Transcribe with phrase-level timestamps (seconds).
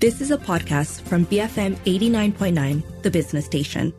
[0.00, 3.92] This is a podcast from BFM 89.9, the business station.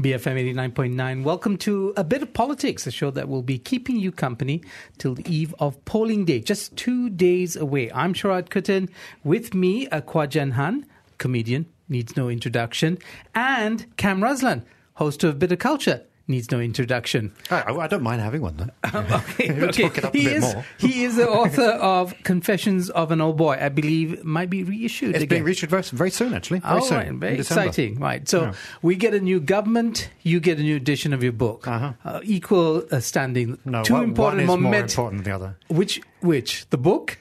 [0.00, 1.22] BFM 89.9.
[1.22, 4.60] Welcome to A Bit of Politics, a show that will be keeping you company
[4.98, 7.92] till the eve of polling day, just two days away.
[7.92, 8.90] I'm Sharad Kuttan.
[9.22, 10.84] With me, Akwa Jen Han,
[11.18, 12.98] comedian, needs no introduction,
[13.36, 14.64] and Kam Raslan,
[14.94, 17.32] host of Bit of Culture needs no introduction.
[17.50, 18.70] I, I don't mind having one, though.
[19.16, 19.82] okay, okay.
[19.82, 23.36] talk it up a he is he is the author of Confessions of an Old
[23.36, 23.58] Boy.
[23.60, 25.10] I believe might be reissued.
[25.14, 25.28] It's again.
[25.28, 26.60] being reissued very, very soon, actually.
[26.60, 26.96] Very Oh, soon.
[26.98, 27.98] right, very exciting.
[27.98, 28.28] Right.
[28.28, 28.52] So Yeah.
[28.82, 31.66] we get a new government, you get a new edition of your book.
[31.68, 31.92] Uh-huh.
[32.04, 33.58] Uh, equal uh, standing.
[33.64, 35.56] No, Two one, important one is more important than the other.
[35.68, 36.68] Which which?
[36.70, 37.18] The book?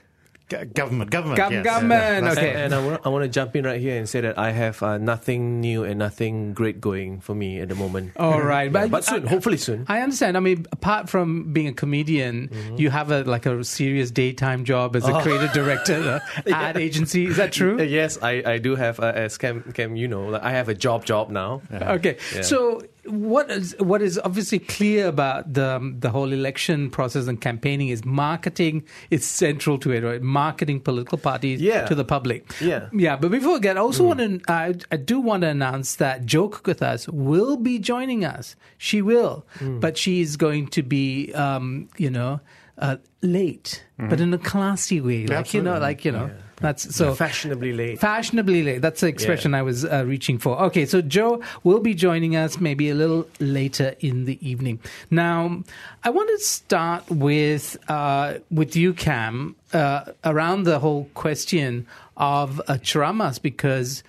[0.59, 1.65] G- government, government, Gov- yes.
[1.65, 2.49] government, That's okay.
[2.49, 2.55] it.
[2.55, 4.81] And I want, I want to jump in right here and say that I have
[4.83, 8.13] uh, nothing new and nothing great going for me at the moment.
[8.17, 9.85] All right, Yeah, but but soon, hopefully soon.
[9.87, 10.37] I understand.
[10.37, 12.77] I mean, apart from being a comedian, Mm-hmm.
[12.77, 16.77] you have a like a serious daytime job as a creative director at an ad
[16.77, 17.25] agency.
[17.25, 17.81] Is that true?
[17.81, 20.73] Yes, I, I do have, uh, as Kam, Kam, you know, like I have a
[20.73, 21.61] job job now.
[21.71, 22.41] Okay, Yeah.
[22.41, 27.41] so what is what is obviously clear about the um, the whole election process and
[27.41, 30.21] campaigning is marketing is central to it, right?
[30.21, 31.85] Marketing political parties Yeah.
[31.85, 32.45] to the public.
[32.61, 32.87] Yeah.
[32.93, 33.15] yeah.
[33.17, 36.25] But before we get, I also want to I, I do want to announce that
[36.25, 38.55] Jo Kukathas will be joining us.
[38.77, 42.39] She will, but she is going to be, um, you know.
[42.75, 46.31] Uh, late, but in a classy way, like you know, like you know,
[46.63, 47.99] that's so Fashionably late.
[47.99, 48.81] Fashionably late.
[48.81, 50.59] That's the expression I was uh, reaching for.
[50.63, 54.79] Okay, so Joe will be joining us maybe a little later in the evening.
[55.11, 55.61] Now,
[56.03, 61.85] I want to start with uh, with you, Kam, uh, around the whole question
[62.17, 64.03] of uh, ceramahs because.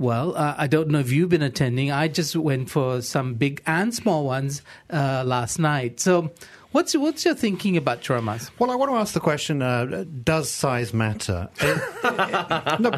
[0.00, 1.90] Well, uh, I don't know if you've been attending.
[1.90, 5.98] I just went for some big and small ones uh, last night.
[5.98, 6.30] So,
[6.78, 8.50] what's what's your thinking about ceramahs?
[8.56, 11.48] Well, I want to ask the question: uh, Does size matter?
[11.60, 12.90] Uh, no,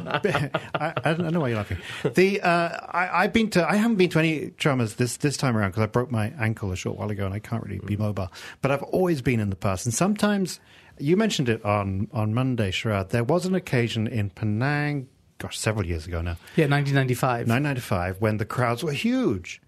[0.74, 1.78] I, I don't know why you're laughing.
[2.02, 3.66] The uh, I, I've been to.
[3.66, 6.72] I haven't been to any ceramahs this this time around because I broke my ankle
[6.72, 8.30] a short while ago and I can't really be mobile.
[8.60, 10.60] But I've always been in the past, and sometimes
[10.98, 13.08] you mentioned it on on Monday, Sharad.
[13.08, 16.36] There was an occasion in Penang, gosh, several years ago now.
[16.54, 17.48] Yeah, 1995.
[17.48, 19.62] 1995, when the crowds were huge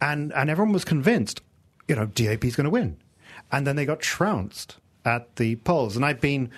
[0.00, 1.42] and and everyone was convinced
[1.88, 2.96] you know DAP is going to win
[3.50, 5.96] and then they got trounced at the polls.
[5.96, 6.50] And I've been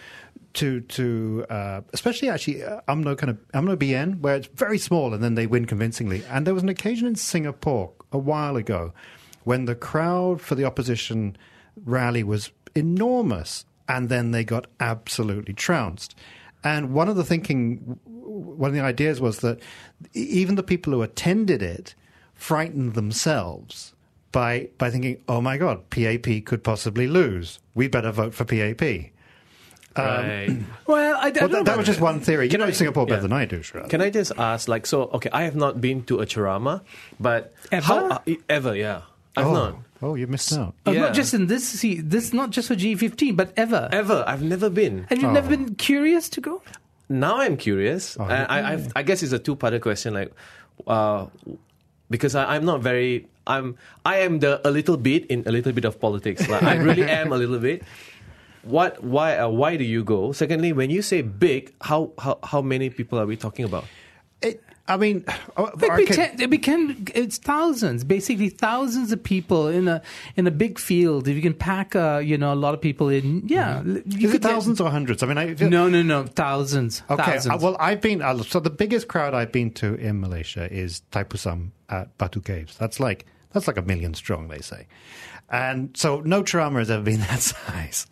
[0.55, 5.15] to to uh, especially actually uh, UMNO kind of UMNO BN where it's very small
[5.15, 6.25] and then they win convincingly.
[6.28, 8.93] And there was an occasion in Singapore a while ago
[9.45, 11.37] when the crowd for the opposition
[11.84, 16.15] rally was enormous and then they got absolutely trounced.
[16.62, 19.61] And one of the thinking one of the ideas was that
[20.12, 21.95] even the people who attended it
[22.34, 23.95] frightened themselves
[24.33, 27.59] by by thinking, "Oh my God, PAP could possibly lose.
[27.75, 29.11] We better vote for PAP."
[29.97, 30.49] right.
[30.87, 32.49] Well, I, I Well, don't that, that was just one theory.
[32.49, 33.23] You know I- Singapore better yeah.
[33.23, 33.91] than I do, Sharad.
[33.91, 36.83] Can I just ask, like, so, okay, I have not been to a ceramah,
[37.21, 37.55] but.
[37.71, 37.85] Ever?
[37.87, 39.03] How, uh, ever, yeah.
[39.37, 39.77] I've oh, not.
[40.03, 40.75] oh, you missed out.
[40.87, 41.01] Uh, Yeah.
[41.03, 43.89] Not just in this see this not just for GE15, but ever.
[43.93, 44.25] Ever.
[44.27, 45.07] I've never been.
[45.11, 45.35] And you've Oh.
[45.35, 46.63] never been curious to go?
[47.09, 48.17] now I'm curious.
[48.19, 50.15] Oh, and I, I've, I guess it's a two-parter question.
[50.15, 50.33] Like,
[50.87, 51.27] uh,
[52.11, 53.27] because I, I'm not very.
[53.50, 53.75] I'm.
[54.06, 56.47] I am the a little bit in a little bit of politics.
[56.49, 57.83] Like, I really am a little bit.
[58.62, 59.03] What?
[59.03, 59.37] Why?
[59.37, 60.33] Uh, why do you go?
[60.33, 63.84] Secondly, when you say big, how how how many people are we talking about?
[64.43, 65.97] It, I mean, It, okay.
[66.05, 70.03] became, it became it's thousands, basically thousands of people in a
[70.37, 71.28] in a big field.
[71.28, 74.09] If you can pack, uh, you know, a lot of people in, yeah, you Mm-hmm.
[74.09, 75.22] is could it get- thousands or hundreds?
[75.22, 77.03] I mean, I, No, no, no, thousands.
[77.09, 77.55] Okay, thousands.
[77.55, 81.03] uh, well, I've been uh, so the biggest crowd I've been to in Malaysia is
[81.12, 82.77] Thaipusam at Batu Caves.
[82.77, 84.87] That's like that's like a million strong, they say,
[85.50, 88.06] and so no ceramah has ever been that size.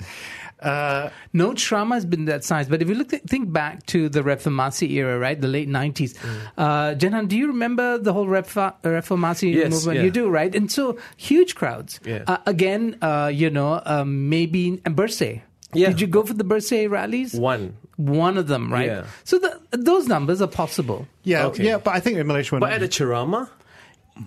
[0.61, 2.69] Uh, No ceramah has been that size.
[2.69, 6.17] But if you look, think back to the Reformasi era, right, the late nineties.
[6.57, 9.99] Uh, Jenan, do you remember the whole Refa- Reformasi Yes, movement?
[9.99, 10.05] yeah.
[10.05, 10.53] You do, right?
[10.53, 12.01] And so huge crowds.
[12.05, 12.25] Yeah.
[12.27, 15.43] Uh, again, uh, you know, um, maybe in Bersih.
[15.75, 15.91] Yeah.
[15.91, 17.35] Did you go for the Bersih rallies?
[17.35, 17.77] One.
[17.97, 18.87] One of them, right?
[18.87, 19.05] Yeah.
[19.25, 21.07] So the, those numbers are possible.
[21.23, 21.65] yeah, Okay.
[21.65, 23.49] yeah, but I think in Malaysia, when But at a ceramah,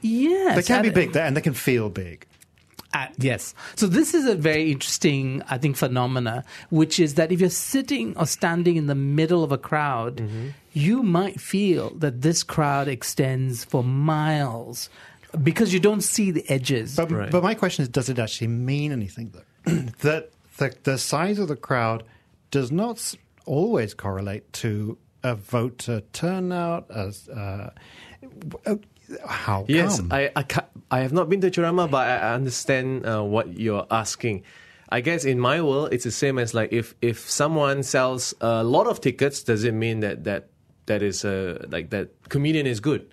[0.01, 0.55] Yes.
[0.55, 2.25] they can be big there and they can feel big.
[2.93, 3.53] Uh, yes.
[3.75, 8.17] So this is a very interesting, I think, phenomena, which is that if you're sitting
[8.17, 10.49] or standing in the middle of a crowd, Mm-hmm.
[10.73, 14.89] you might feel that this crowd extends for miles
[15.41, 16.97] because you don't see the edges.
[16.97, 17.31] But, Right.
[17.31, 19.31] but my question is, does it actually mean anything?
[19.33, 19.71] Though?
[20.01, 22.03] that the, the size of the crowd
[22.51, 23.15] does not
[23.45, 26.91] always correlate to a voter turnout.
[26.91, 27.69] As uh,
[28.65, 28.75] uh,
[29.25, 30.10] how Yes, come?
[30.12, 33.58] I I, ca I have not been to ceramah, but I I understand uh, what
[33.58, 34.44] you're asking.
[34.90, 38.63] I guess in my world, it's the same as like if if someone sells a
[38.63, 40.50] lot of tickets, does it mean that that
[40.88, 43.08] that is uh, like that comedian is good?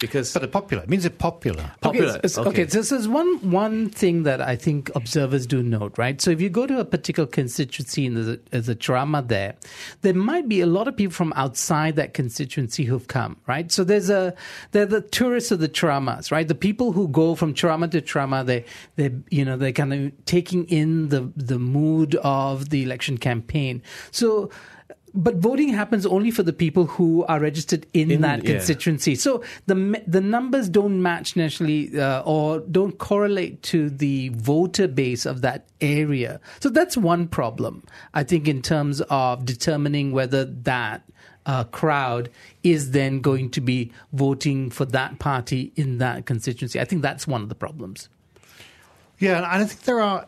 [0.00, 0.82] Because But popular.
[0.82, 1.72] It means they're popular.
[1.82, 2.16] popular.
[2.16, 6.20] Okay, so, okay, so there's one one thing that I think observers do note, right?
[6.20, 9.54] So if you go to a particular constituency and there's a, there's a ceramah there,
[10.00, 13.70] there might be a lot of people from outside that constituency who've come, right?
[13.70, 14.34] So there's a
[14.72, 16.48] they're the tourists of the ceramahs, right?
[16.48, 18.64] The people who go from ceramah to ceramah, they
[18.96, 23.82] they you know they're kind of taking in the the mood of the election campaign.
[24.10, 24.50] So.
[25.12, 28.52] But voting happens only for the people who are registered in, In- that yeah.
[28.52, 29.14] constituency.
[29.14, 35.26] So the the numbers don't match necessarily uh, or don't correlate to the voter base
[35.26, 36.40] of that area.
[36.60, 37.82] So that's one problem,
[38.14, 41.02] I think, in terms of determining whether that
[41.46, 42.30] uh, crowd
[42.62, 46.78] is then going to be voting for that party in that constituency.
[46.80, 48.08] I think that's one of the problems.
[49.18, 50.26] Yeah, and I think there are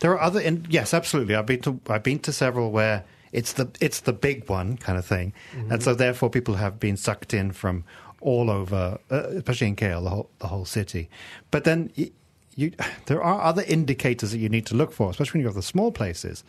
[0.00, 0.40] there are other.
[0.68, 1.34] Yes, absolutely.
[1.36, 4.96] I've been to I've been to several where it's the it's the big one kind
[4.98, 5.32] of thing,
[5.70, 7.84] and so therefore people have been sucked in from
[8.20, 11.10] all over, uh, especially in KL, the whole the whole city.
[11.50, 12.12] But then y-
[12.54, 12.72] you,
[13.06, 15.56] there are other indicators that you need to look for, especially when you go to
[15.56, 16.44] the small places.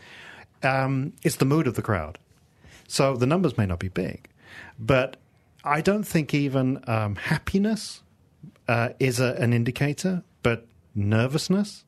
[0.63, 2.17] Um, it's the mood of the crowd.
[2.87, 4.29] So the numbers may not be big,
[4.79, 5.17] but
[5.63, 8.03] I don't think even um, happiness
[8.67, 11.83] uh, is a, an indicator, but nervousness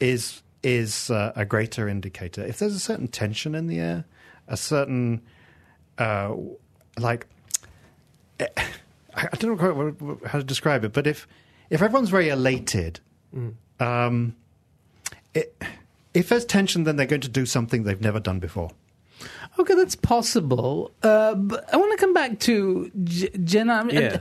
[0.00, 2.44] is is uh, a greater indicator.
[2.44, 4.04] If there's a certain tension in the air,
[4.48, 5.20] a certain
[5.98, 6.34] uh,
[6.98, 7.26] like
[8.40, 8.46] eh,
[9.14, 11.26] I I don't know quite what- what- how to describe it, but if
[11.70, 13.00] if everyone's very elated,
[13.80, 14.34] um,
[15.34, 15.60] it,
[16.14, 18.70] if there's tension, then they're going to do something they've never done before.
[19.58, 20.92] Okay, that's possible.
[21.02, 23.72] Uh, but I want to come back to J- Jenna.
[23.74, 24.18] I'm, Yeah.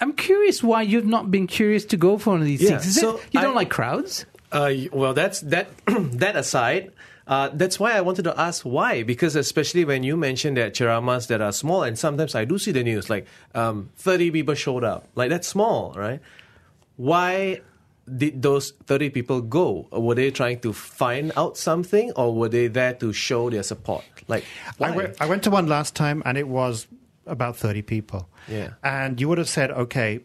[0.00, 2.86] I'm curious why you've not been curious to go for one of these Yeah, things.
[2.96, 4.24] Is it- you don't I- like crowds?
[4.50, 5.68] Uh, well, that's that.
[5.86, 6.92] that aside,
[7.26, 9.02] uh, that's why I wanted to ask why.
[9.02, 12.72] Because especially when you mentioned that ceramahs that are small, and sometimes I do see
[12.72, 15.08] the news like um, thirty people showed up.
[15.14, 16.20] Like that's small, right?
[16.96, 17.60] Why
[18.16, 19.88] did those thirty people go?
[19.90, 24.04] Were they trying to find out something, or were they there to show their support?
[24.28, 24.44] Like?
[24.80, 26.86] I went, I went to one last time, and it was
[27.26, 28.28] about 30 people.
[28.48, 28.70] Yeah.
[28.82, 30.20] And you would have said, okay,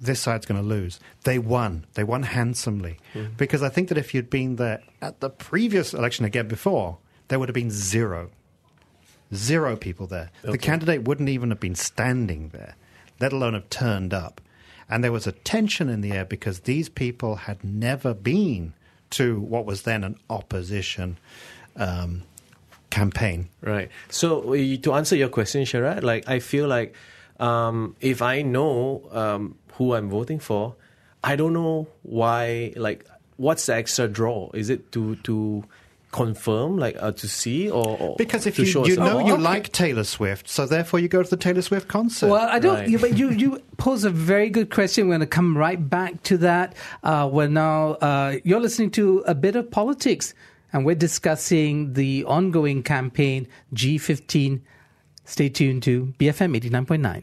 [0.00, 0.98] this side's going to lose.
[1.24, 1.86] They won.
[1.94, 2.98] They won handsomely.
[3.14, 3.34] Mm-hmm.
[3.36, 6.98] Because I think that if you'd been there at the previous election again before,
[7.28, 8.30] there would have been zero.
[9.32, 10.30] Zero people there.
[10.42, 12.74] The candidate wouldn't even have been standing there,
[13.20, 14.40] let alone have turned up.
[14.88, 18.74] And there was a tension in the air because these people had never been
[19.10, 21.18] to what was then an opposition
[21.76, 22.22] um,
[22.90, 23.48] campaign.
[23.60, 23.88] Right.
[24.08, 26.96] So uh, to answer your question, Sharad, like I feel like
[27.38, 30.74] um, if I know um, who I'm voting for,
[31.24, 32.74] I don't know why.
[32.76, 33.06] Like,
[33.38, 34.50] what's the extra draw?
[34.52, 35.64] Is it to to
[36.12, 39.26] confirm, like uh, to see, or, or Because if to you, show you know support?
[39.26, 42.28] you like Taylor Swift, so therefore you go to the Taylor Swift concert.
[42.28, 42.74] Well, I don't.
[42.74, 42.88] Right.
[42.90, 45.06] You, but you you pose a very good question.
[45.08, 46.74] We're going to come right back to that.
[47.02, 50.34] Uh, we're now uh, you're listening to a bit of politics,
[50.74, 54.60] and we're discussing the ongoing campaign GE15.
[55.24, 57.22] Stay tuned to BFM eighty nine point nine.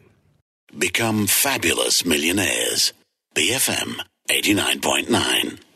[0.76, 2.94] Become fabulous millionaires.
[3.34, 5.67] BFM 89.9.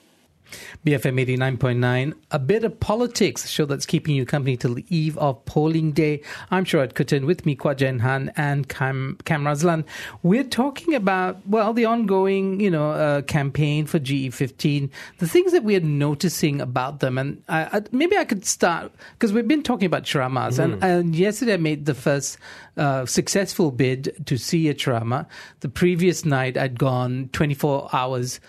[0.83, 5.16] BFM 89.9, a bit of politics, a show that's keeping you company till the eve
[5.19, 6.24] of polling day.
[6.50, 9.85] I'm Sharad Kuttan with me, Kwa Jen Han and Kam, Kam Raslan.
[10.23, 15.64] We're talking about, well, the ongoing, you know, uh, campaign for GE15, the things that
[15.64, 17.19] we're noticing about them.
[17.19, 20.57] And I, I, maybe I could start, because we've been talking about ceramahs.
[20.57, 22.40] And, and yesterday I made the first
[22.76, 25.28] uh, successful bid to see a ceramah.
[25.59, 28.40] The previous night I'd gone 24 hours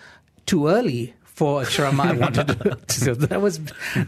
[0.47, 2.47] too early for a ceramah I wanted
[2.87, 2.93] to.
[2.93, 3.59] So that was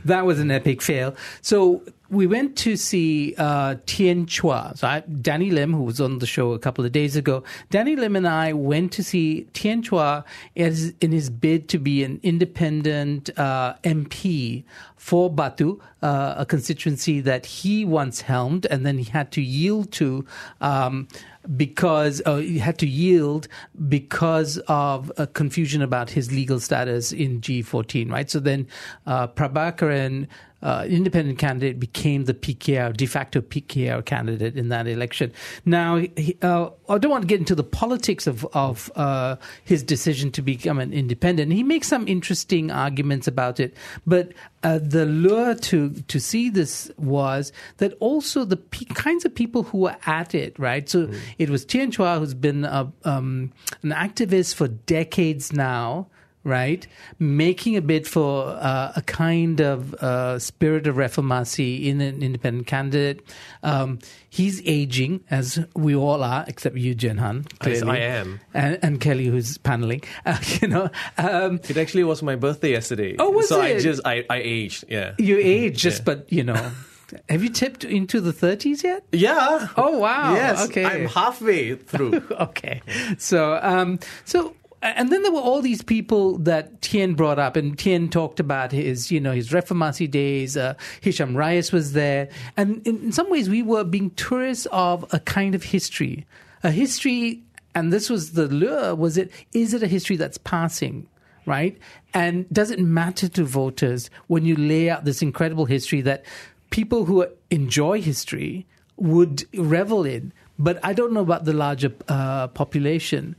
[0.05, 1.15] that was an epic fail.
[1.41, 4.77] So we went to see uh, Tian Chua.
[4.77, 7.95] So I, Danny Lim, who was on the show a couple of days ago, Danny
[7.95, 10.23] Lim and I went to see Tian Chua
[10.55, 14.63] as, in his bid to be an independent uh, MP
[14.97, 19.91] for Batu, uh, a constituency that he once helmed, and then he had to yield
[19.93, 20.25] to.
[20.61, 21.07] Um,
[21.55, 23.47] because uh, he had to yield
[23.87, 28.29] because of a confusion about his legal status in GE14, right?
[28.29, 28.67] So then
[29.05, 30.27] uh, Prabhakaran,
[30.65, 35.31] uh, independent candidate, became the PKR, de facto PKR candidate in that election.
[35.63, 39.83] Now, he, uh, I don't want to get into the politics of, of uh, his
[39.83, 41.53] decision to become an independent.
[41.53, 43.75] He makes some interesting arguments about it,
[44.07, 44.31] but
[44.63, 49.61] uh, the lure to to see this was that also the pe- kinds of people
[49.61, 50.89] who were at it, right?
[50.89, 53.53] So it was Tian Chua, who's been a, um,
[53.83, 56.07] an activist for decades now,
[56.45, 56.87] right?
[57.19, 62.67] Making a bid for uh, a kind of uh, spirit of reformasi in an independent
[62.67, 63.21] candidate.
[63.63, 63.99] Um,
[64.29, 67.51] he's aging, as we all are, except you, Jenhan.
[67.65, 67.81] Yes.
[67.81, 68.39] I am.
[68.53, 70.03] And, and Kelly, who's paneling.
[70.25, 73.15] Uh, you know, um, It actually was my birthday yesterday.
[73.19, 74.85] Oh, was so I just I, I aged.
[74.87, 75.13] Yeah.
[75.17, 76.03] you aged, just Yeah.
[76.05, 76.71] but you know.
[77.29, 79.03] Have you tipped into the 30s yet?
[79.11, 79.67] Yeah.
[79.77, 80.33] Oh wow!
[80.33, 80.65] Yes.
[80.65, 80.83] Okay.
[80.83, 82.23] I'm halfway through.
[82.31, 82.81] okay.
[83.19, 84.55] So, um, so,
[84.95, 88.71] and then there were all these people that Tian brought up, and Tian talked about
[88.71, 90.55] his, you know, his Reformasi days.
[90.55, 95.05] Uh, Hisham Rais was there, and in, in some ways, we were being tourists of
[95.11, 96.25] a kind of history,
[96.63, 98.93] a history, and this was the lure.
[98.95, 99.31] Was it?
[99.53, 101.07] Is it a history that's passing?
[101.47, 101.77] Right?
[102.13, 106.25] And does it matter to voters when you lay out this incredible history that
[106.71, 108.65] people who enjoy history
[108.97, 110.33] would revel in?
[110.57, 113.35] But I don't know about the larger uh, population.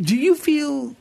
[0.00, 0.94] Do you feel,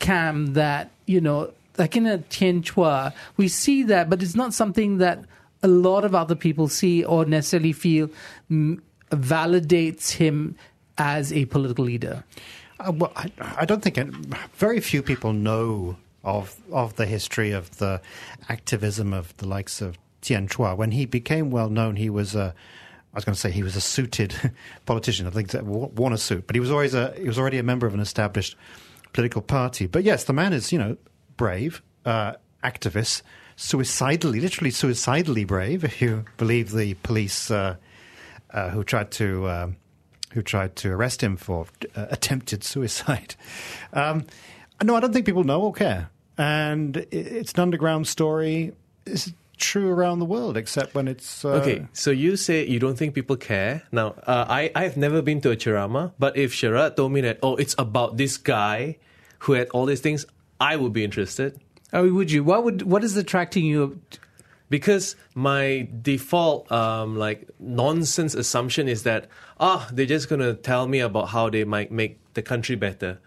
[0.00, 4.52] Kam, that, you know, like in a Tian Chua, we see that, but it's not
[4.52, 5.24] something that
[5.62, 8.10] a lot of other people see or necessarily feel
[8.50, 8.80] mm,
[9.10, 10.56] validates him
[10.98, 12.24] as a political leader?
[12.80, 14.08] Uh, well, I, I don't think it,
[14.54, 18.00] very few people know of of the history of the
[18.48, 20.76] activism of the likes of Tian Chua.
[20.76, 22.54] When he became well known, he was a
[23.12, 24.34] I was going to say he was a suited
[24.86, 25.26] politician.
[25.26, 27.58] I think that wo- worn a suit, but he was always a he was already
[27.58, 28.56] a member of an established
[29.12, 29.86] political party.
[29.86, 30.96] But yes, the man is you know
[31.36, 33.22] brave, uh, activist,
[33.56, 35.84] suicidally, literally suicidally brave.
[35.84, 37.76] If you believe the police uh,
[38.50, 39.48] uh, who tried to.
[39.48, 39.76] Um,
[40.32, 43.34] who tried to arrest him for uh, attempted suicide.
[43.92, 44.24] Um,
[44.82, 46.08] no, I don't think people know or care.
[46.38, 48.72] And it's an underground story.
[49.04, 49.30] It's
[49.62, 51.44] true around the world, except when it's.
[51.46, 53.82] Uh, Okay, so you say you don't think people care.
[53.94, 57.38] Now, uh, I I've never been to a ceramah, but if Sharad told me that
[57.42, 58.98] oh, it's about this guy
[59.46, 60.26] who had all these things,
[60.60, 61.58] I would be interested
[61.92, 62.42] Oh, would you?
[62.42, 62.82] What would?
[62.82, 64.00] What is attracting you?
[64.72, 69.28] because my default um, like nonsense assumption is that
[69.60, 73.20] ah they're just gonna tell me about how they might make the country better,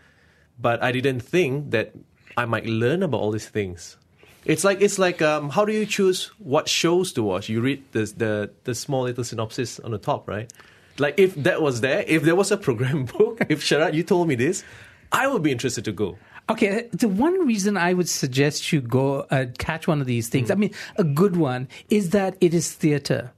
[0.58, 1.94] but I didn't think that
[2.36, 3.98] I might learn about all these things.
[4.46, 7.50] It's like it's like um, how do you choose what shows to watch?
[7.50, 10.52] You read the the the small little synopsis on the top, right?
[11.00, 14.28] Like if that was there, if there was a program book, if Sharad you told
[14.28, 14.64] me this,
[15.12, 16.18] I would be interested to go.
[16.48, 20.52] Okay, the one reason I would suggest you go uh, catch one of these things,
[20.52, 23.32] I mean, a good one, is that it is theater.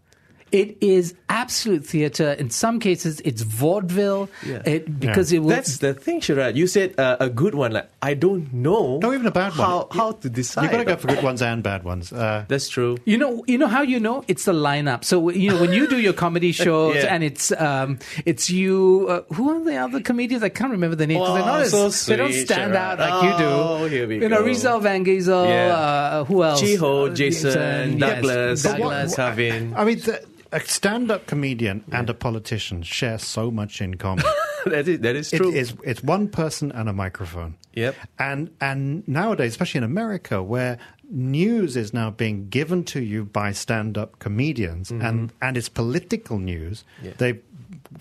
[0.51, 2.31] It is absolute theater.
[2.31, 4.29] In some cases, it's vaudeville.
[4.45, 4.61] Yeah.
[4.65, 5.49] It, because it will.
[5.49, 6.55] That's the thing, Sharad.
[6.55, 7.71] You said uh, a good one.
[7.73, 8.99] Like I don't know.
[8.99, 9.67] No, even a bad one.
[9.67, 10.63] How how to decide?
[10.63, 12.13] You've got to go for good ones and bad ones.
[12.13, 12.97] Uh, That's true.
[13.05, 15.03] You know, you know how you know it's the lineup.
[15.03, 17.13] So you know when you do your comedy shows Yeah.
[17.13, 19.05] and it's um, it's you.
[19.09, 20.43] Uh, who are the other comedians?
[20.43, 21.19] I can't remember the names.
[21.25, 22.99] 'cause they're not Oh, as, so they don't stand Gerard.
[22.99, 23.45] out like you do.
[23.45, 24.45] Oh, here we you know, go.
[24.45, 25.47] Rizal Van Geyzel.
[25.47, 25.75] Yeah.
[25.75, 26.61] Uh, who else?
[26.61, 29.15] Chiho, Uh, Jason, yes, Douglas, Douglas.
[29.15, 29.73] Kevin.
[29.75, 34.25] I mean, the, a stand-up comedian and a politician share so much in common.
[34.65, 35.51] that is that is true.
[35.51, 37.55] is it's one person and a microphone.
[37.73, 37.95] Yep.
[38.19, 40.77] And and nowadays, especially in America, where
[41.09, 46.83] news is now being given to you by stand-up comedians, and and it's political news.
[46.97, 47.05] Mm-hmm.
[47.05, 47.13] Yeah.
[47.17, 47.43] They've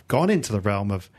[0.08, 1.10] gone into the realm of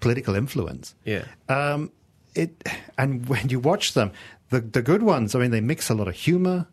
[0.00, 0.94] political influence.
[1.04, 1.24] Yeah.
[1.48, 1.90] Um,
[2.34, 2.50] it
[2.98, 4.12] and when you watch them,
[4.50, 5.34] the the good ones.
[5.34, 6.66] I mean, they mix a lot of humor.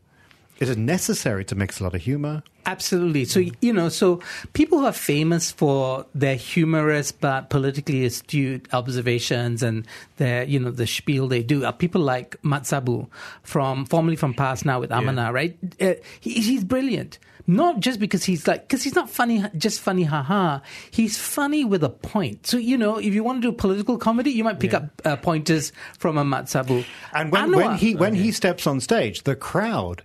[0.61, 2.43] It is necessary to mix a lot of humor.
[2.67, 3.25] Absolutely.
[3.25, 4.21] So, you know, so
[4.53, 9.87] people who are famous for their humorous but politically astute observations and
[10.17, 13.07] their, you know, the spiel they do are people like Mat Sabu
[13.41, 15.57] from, formerly from PAS Now with Amanah, right?
[15.81, 17.17] Uh, he, he's brilliant.
[17.47, 20.59] Not just because he's like, because he's not funny, just funny, haha.
[20.91, 22.45] He's funny with a point.
[22.45, 25.15] So, you know, if you want to do political comedy, you might pick up uh,
[25.15, 26.83] pointers from a Mat Sabu.
[27.15, 30.03] And when, Anwar- when he when he steps on stage, the crowd,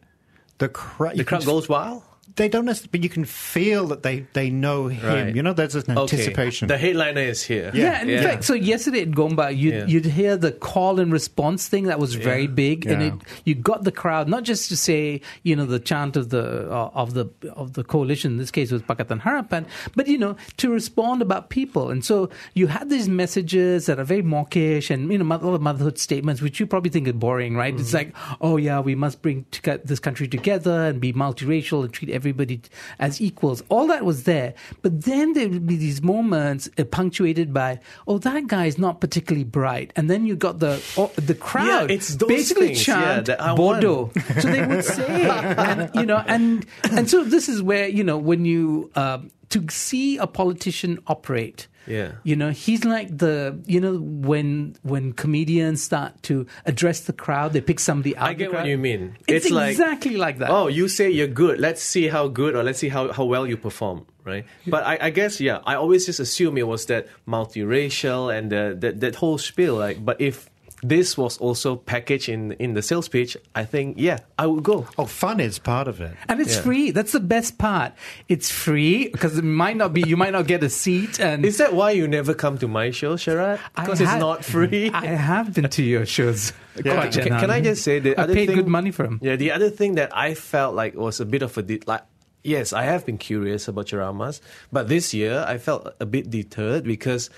[0.59, 2.03] the crowd, the crowd goes wild.
[2.37, 5.07] They don't necessarily, but you can feel that they they know him.
[5.07, 5.35] Right.
[5.35, 6.01] You know, there's an Okay.
[6.03, 6.69] anticipation.
[6.69, 7.71] The headliner is here.
[7.75, 9.87] Yeah, and in fact, so yesterday at Gombak, you'd, Yeah.
[9.87, 13.15] you'd hear the call and response thing that was very big, and it,
[13.45, 16.91] you got the crowd not just to say, you know, the chant of the uh,
[16.95, 18.33] of the of the coalition.
[18.33, 19.65] In this case, was Pakatan Harapan,
[19.95, 24.05] but you know, to respond about people, and so you had these messages that are
[24.05, 27.15] very mawkish, and you know, a lot of motherhood statements, which you probably think is
[27.15, 27.75] boring, right?
[27.79, 28.13] It's like,
[28.43, 32.61] oh yeah, we must bring to this country together and be multiracial and treat everybody
[32.99, 33.63] as equals.
[33.69, 38.19] All that was there, but then there would be these moments uh, punctuated by, oh,
[38.19, 42.17] that guy is not particularly bright, and then you got the oh, the crowd it's
[42.17, 44.11] those basically things, chant I Bordeaux.
[44.41, 48.19] so they would say, and you know, and and so this is where you know
[48.19, 48.91] when you.
[48.95, 51.69] Um, to see a politician operate.
[51.87, 52.13] Yeah.
[52.25, 57.53] You know, he's like the you know when when comedians start to address the crowd,
[57.53, 58.29] they pick somebody out.
[58.29, 59.17] I get what you mean.
[59.29, 60.51] It's, It's like- exactly like that.
[60.51, 61.59] Oh, you say you're good.
[61.61, 64.45] Let's see how good or let's see how, how well you perform, right?
[64.67, 68.75] But I, I guess, yeah, I always just assume it was that multiracial and uh,
[68.81, 69.77] that, that whole spiel.
[69.77, 70.49] Like, but if
[70.83, 74.87] this was also packaged in, in the sales pitch, I think, yeah, I would go.
[74.99, 76.15] Oh, fun is part of it.
[76.29, 76.63] And it's Yeah.
[76.63, 76.91] free.
[76.91, 77.93] That's the best part.
[78.29, 80.03] It's free because it might not be.
[80.07, 81.19] You might not get a seat.
[81.19, 83.59] And Is that why you never come to my show, Sharad?
[83.75, 84.91] I Because it's not free.
[84.93, 86.53] I have been to your shows.
[86.85, 86.95] Yeah.
[86.95, 88.57] Quite Can, can I just say the I other paid thing?
[88.57, 89.19] good money for them.
[89.23, 92.03] Yeah, the other thing that I felt like was a bit of a de- like.
[92.45, 94.41] Yes, I have been curious about ceramahs,
[94.71, 97.29] but this year I felt a bit deterred because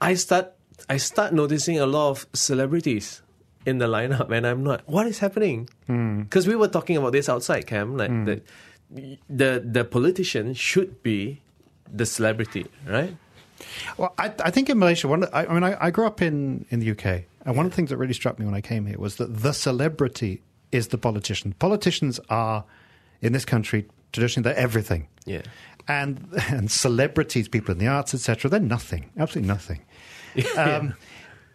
[0.00, 0.55] I start
[0.88, 3.22] I start noticing a lot of celebrities
[3.64, 4.88] in the lineup, and I'm not.
[4.88, 5.68] What is happening?
[5.86, 6.22] Hmm.
[6.22, 7.96] Because we were talking about this outside, Kam.
[7.96, 8.24] Like hmm.
[8.24, 8.42] the
[9.28, 11.42] the the politician should be
[11.92, 13.16] the celebrity, right?
[13.96, 16.66] Well, I, I think in Malaysia, one, I, I mean, I, I grew up in,
[16.70, 18.86] in the UK, and one of the things that really struck me when I came
[18.86, 20.42] here was that the celebrity
[20.72, 21.54] is the politician.
[21.58, 22.64] Politicians are,
[23.22, 25.08] in this country, traditionally, they're everything.
[25.24, 25.42] Yeah.
[25.88, 29.80] And, and celebrities, people in the arts, etc., they're nothing, absolutely nothing.
[30.56, 30.94] Um,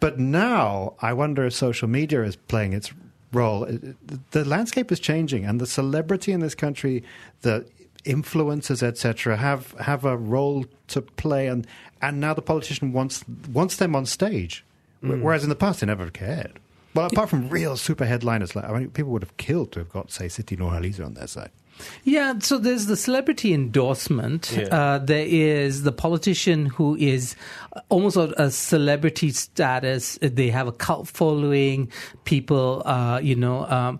[0.00, 2.92] but now, I wonder if social media is playing its
[3.32, 3.66] role.
[4.32, 7.04] The landscape is changing, and the celebrity in this country,
[7.42, 7.64] the
[8.04, 11.66] influencers, etc., have have a role to play, and
[12.00, 14.64] and now the politician wants wants them on stage,
[15.00, 16.58] Wh- whereas in the past they never cared.
[16.94, 19.88] Well, apart from real super headliners, like I mean, people would have killed to have
[19.88, 21.50] got, say, Siti Nurhaliza on their side.
[22.04, 24.52] Yeah, so there's the celebrity endorsement.
[24.54, 24.64] Yeah.
[24.66, 27.34] Uh, there is the politician who is
[27.88, 30.18] almost a, a celebrity status.
[30.20, 31.90] They have a cult following.
[32.24, 33.98] People, uh, you know, um,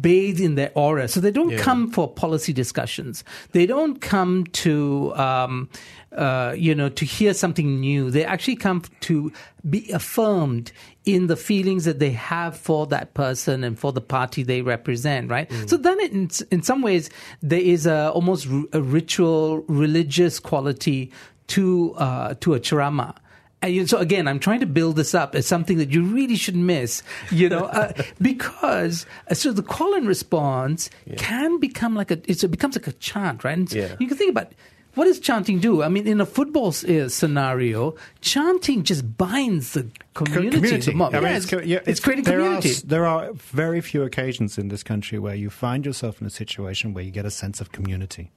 [0.00, 1.08] bathe in their aura.
[1.08, 1.58] So they don't Yeah.
[1.58, 3.24] come for policy discussions.
[3.52, 5.70] They don't come to, um,
[6.14, 8.10] uh, you know, to hear something new.
[8.10, 9.32] They actually come to
[9.68, 10.72] be affirmed
[11.04, 15.30] in the feelings that they have for that person and for the party they represent,
[15.30, 15.50] right?
[15.66, 17.10] So then, it, in in some ways,
[17.42, 21.10] there is a almost r- a ritual, religious quality
[21.48, 23.14] to uh, to a ceramah.
[23.60, 26.36] And you- so again, I'm trying to build this up as something that you really
[26.36, 32.10] should miss, you know, uh, because uh, so the call and response can become like
[32.10, 33.56] a it's, it becomes like a chant, right?
[33.58, 33.96] And Yeah.
[34.00, 34.52] You can think about
[34.94, 35.82] what does chanting do?
[35.82, 40.76] I mean, in a football uh, scenario, chanting just binds the community.
[40.78, 41.14] the mob.
[41.14, 42.70] I mean, Yeah, it's, co- yeah, it's creating there community.
[42.70, 46.30] Are, there are very few occasions in this country where you find yourself in a
[46.30, 48.30] situation where you get a sense of community.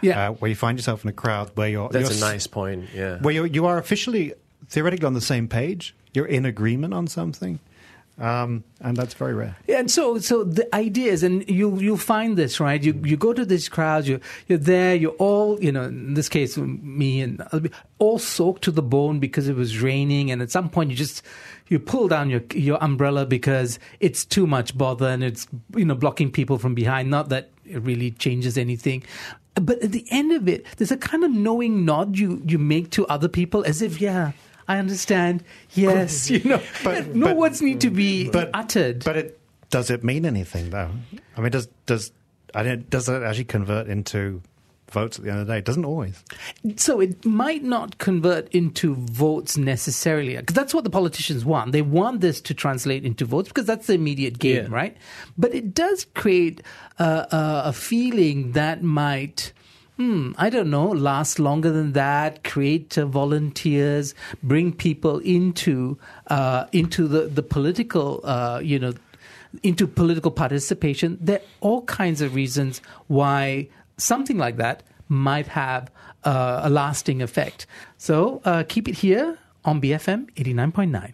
[0.00, 0.30] yeah.
[0.30, 2.46] Uh, where you find yourself in a crowd where you're That's you're a s- nice
[2.46, 2.88] point.
[2.94, 3.18] Yeah.
[3.20, 4.34] where you're, you are officially
[4.68, 5.94] theoretically on the same page.
[6.14, 7.58] You're in agreement on something,
[8.18, 9.56] um, and that's very rare.
[9.66, 12.82] Yeah, and so so the idea is, and you you'll find this right.
[12.82, 14.08] You you go to these crowds.
[14.08, 14.94] You you're there.
[14.94, 15.84] You're all you know.
[15.84, 17.42] In this case, me and
[17.98, 21.22] all soaked to the bone because it was raining, and at some point you just
[21.68, 25.94] you pull down your your umbrella because it's too much bother and it's you know
[25.94, 27.10] blocking people from behind.
[27.10, 29.02] Not that it really changes anything.
[29.54, 32.90] But at the end of it, there's a kind of knowing nod you, you make
[32.92, 34.32] to other people as if, yeah,
[34.72, 35.44] I understand.
[35.74, 39.04] Yes, you know, But- no but- words need to be uttered.
[39.04, 39.38] But it
[39.70, 40.90] does it mean anything though?
[41.36, 42.12] I mean, does does
[42.54, 44.42] I don't, does it actually convert into
[44.90, 45.58] votes at the end of the day?
[45.58, 46.22] It doesn't always.
[46.76, 51.72] So it might not convert into votes necessarily, because that's what the politicians want.
[51.72, 54.76] They want this to translate into votes because that's the immediate game, Yeah.
[54.80, 54.94] right?
[55.38, 56.60] But it does create
[56.98, 59.52] uh, a, a feeling that might.
[59.98, 66.64] Hmm, I don't know, last longer than that, create uh, volunteers, bring people into uh,
[66.72, 68.94] into the, the political, uh, you know,
[69.62, 71.18] into political participation.
[71.20, 75.90] There are all kinds of reasons why something like that might have
[76.24, 77.66] uh, a lasting effect.
[77.98, 81.12] So uh, keep it here on BFM 89.9.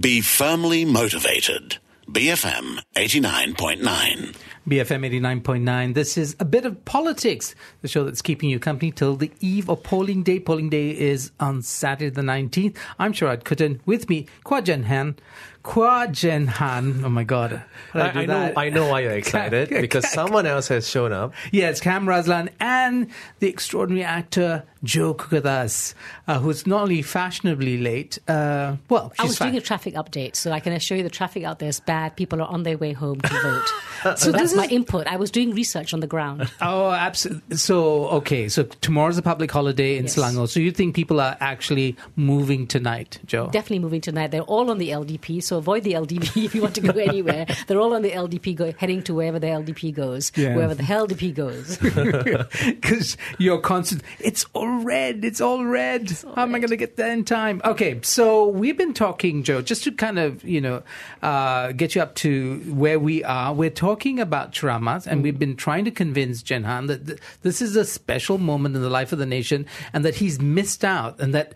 [0.00, 1.78] Be firmly motivated.
[2.10, 4.36] BFM 89.9.
[4.68, 5.94] BFM 89.9.
[5.94, 9.68] This is a bit of politics, the show that's keeping you company till the eve
[9.70, 10.40] of polling day.
[10.40, 12.76] Polling day is on Saturday the 19th.
[12.98, 13.78] I'm Sharad Kuttan.
[13.86, 15.14] With me, Kwa Jen Han.
[15.62, 17.02] Kwa Jen Han.
[17.04, 17.62] Oh my God.
[17.92, 18.52] How did I, do I know.
[18.56, 21.32] I know why you're excited because someone else has shown up.
[21.52, 23.08] Yes, Kam Raslan and
[23.40, 25.94] the extraordinary actor Jo Kukathas,
[26.28, 29.94] uh, who's not only fashionably late, uh, well, she's I was fa- doing a traffic
[29.94, 32.16] update, so I can assure you the traffic out there is bad.
[32.16, 33.68] People are on their way home to vote.
[34.16, 35.06] So this that's my input.
[35.06, 36.50] I was doing research on the ground.
[36.60, 37.56] Oh, absolutely.
[37.56, 38.48] So, okay.
[38.48, 40.16] So tomorrow's a public holiday in Yes.
[40.16, 40.48] Selangor.
[40.48, 43.46] So you think people are actually moving tonight, Joe?
[43.52, 44.30] Definitely moving tonight.
[44.32, 47.46] They're all on the LDP, so avoid the LDP if you want to go anywhere.
[47.66, 50.54] They're all on the LDP, go, heading to wherever the LDP goes, Yeah.
[50.56, 51.78] wherever the hell LDP goes.
[52.66, 54.02] Because you're constant.
[54.18, 55.24] It's all red.
[55.24, 56.10] It's all red.
[56.34, 57.60] How am I going to get there in time?
[57.64, 60.82] Okay, so we've been talking, Joe, just to kind of you know
[61.22, 63.52] uh, get you up to where we are.
[63.54, 67.76] We're talking about ceramahs, and we've been trying to convince Jenhan that th- this is
[67.76, 71.34] a special moment in the life of the nation, and that he's missed out, and
[71.34, 71.54] that.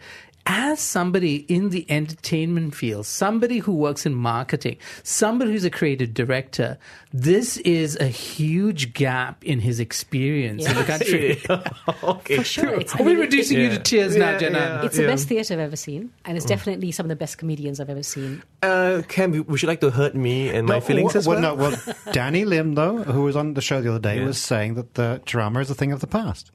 [0.53, 6.13] As somebody in the entertainment field, somebody who works in marketing, somebody who's a creative
[6.13, 6.77] director,
[7.13, 11.41] this is a huge gap in his experience in the country.
[12.03, 12.37] okay.
[12.39, 12.81] For sure.
[12.81, 13.81] It's, I Are we mean, it- reducing you to Yeah.
[13.83, 14.59] tears now, Yeah, Jenna?
[14.59, 14.85] yeah.
[14.87, 17.79] it's the best theatre I've ever seen, and it's definitely some of the best comedians
[17.79, 18.43] I've ever seen.
[18.61, 21.55] Uh, Kam, would you like to hurt me and my No, feelings as well, well?
[21.57, 24.25] no, well, Danny Lim, though, who was on the show the other day, Yeah.
[24.25, 26.51] was saying that the ceramah is a thing of the past.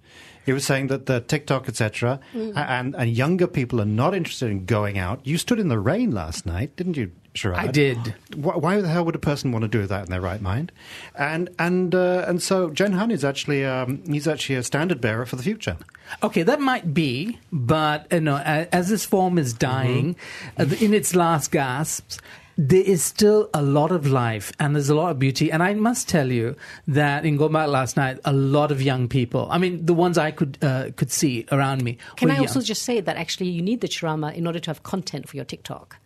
[0.46, 4.66] He was saying that the TikTok, etc., and, and younger people are not interested in
[4.66, 5.20] going out.
[5.24, 7.56] You stood in the rain last night, didn't you, Sharad?
[7.58, 8.16] I did.
[8.36, 10.72] Why, why the hell would a person want to do that in their right mind?
[11.16, 15.26] And and uh, and so Jen Han is actually um, he's actually a standard bearer
[15.26, 15.78] for the future.
[16.24, 20.16] Okay, that might be, but you know, as this form is dying,
[20.58, 22.20] uh, in its last gasps,
[22.58, 25.52] there is still a lot of life and there's a lot of beauty.
[25.52, 26.56] And I must tell you
[26.88, 29.48] that in Gombak last night, a lot of young people.
[29.52, 31.98] I mean, the ones I could uh, could see around me.
[32.16, 32.66] Can were I also young.
[32.66, 35.46] just say that actually you need the drama in order to have content for your
[35.46, 35.98] TikTok?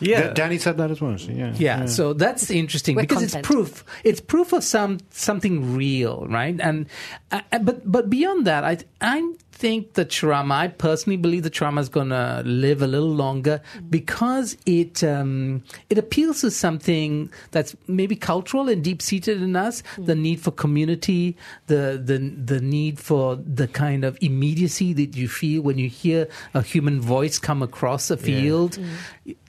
[0.00, 0.22] yeah.
[0.22, 1.16] Da- Danny said that as well.
[1.18, 1.52] so yeah.
[1.56, 3.84] Yeah, so that's interesting We're because it's proof.
[4.02, 6.58] It's proof of some something real, right?
[6.60, 6.86] And
[7.30, 10.54] uh, but but beyond that, I I think the ceramah.
[10.54, 15.62] I personally believe the ceramah is going to live a little longer because it um,
[15.90, 19.82] it appeals to something that's maybe cultural and deep seated in us.
[19.96, 21.36] The need for community,
[21.68, 22.18] the the
[22.52, 27.00] the need for the kind of immediacy that you feel when you hear a human
[27.00, 28.78] voice come across a field.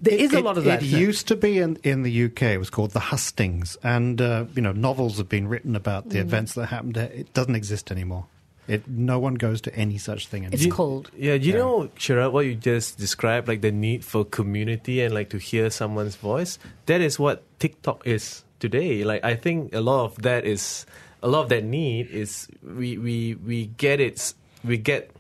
[0.02, 0.84] There is a It- lot of that.
[0.84, 0.98] it that.
[1.08, 2.44] used to be in, in the UK.
[2.54, 6.10] It was called the hustings, and uh, you know novels have been written about Mm.
[6.12, 6.94] the events that happened.
[6.96, 7.12] there.
[7.12, 8.26] It doesn't exist anymore.
[8.68, 10.66] It no one goes to any such thing anymore.
[10.66, 11.12] It's cold.
[11.16, 15.30] Yeah, you know, Shara, what you just described, like the need for community and like
[15.30, 16.58] to hear someone's voice.
[16.88, 19.04] That is what TikTok is today.
[19.04, 20.86] Like, I think a lot of that is
[21.22, 25.12] a lot of that need is we we we get it, we get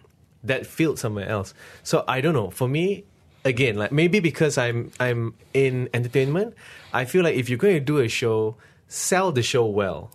[0.44, 1.54] that filled somewhere else.
[1.84, 2.50] So I don't know.
[2.50, 3.04] For me,
[3.44, 6.56] again, like maybe because I'm I'm in entertainment,
[6.94, 8.56] I feel like if you're going to do a show,
[8.88, 10.12] sell the show well.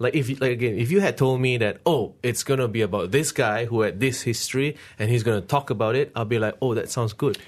[0.00, 2.80] Like if you, like again, if you had told me that oh, it's gonna be
[2.80, 6.38] about this guy who had this history and he's gonna talk about it, I'll be
[6.38, 7.38] like, oh, that sounds good.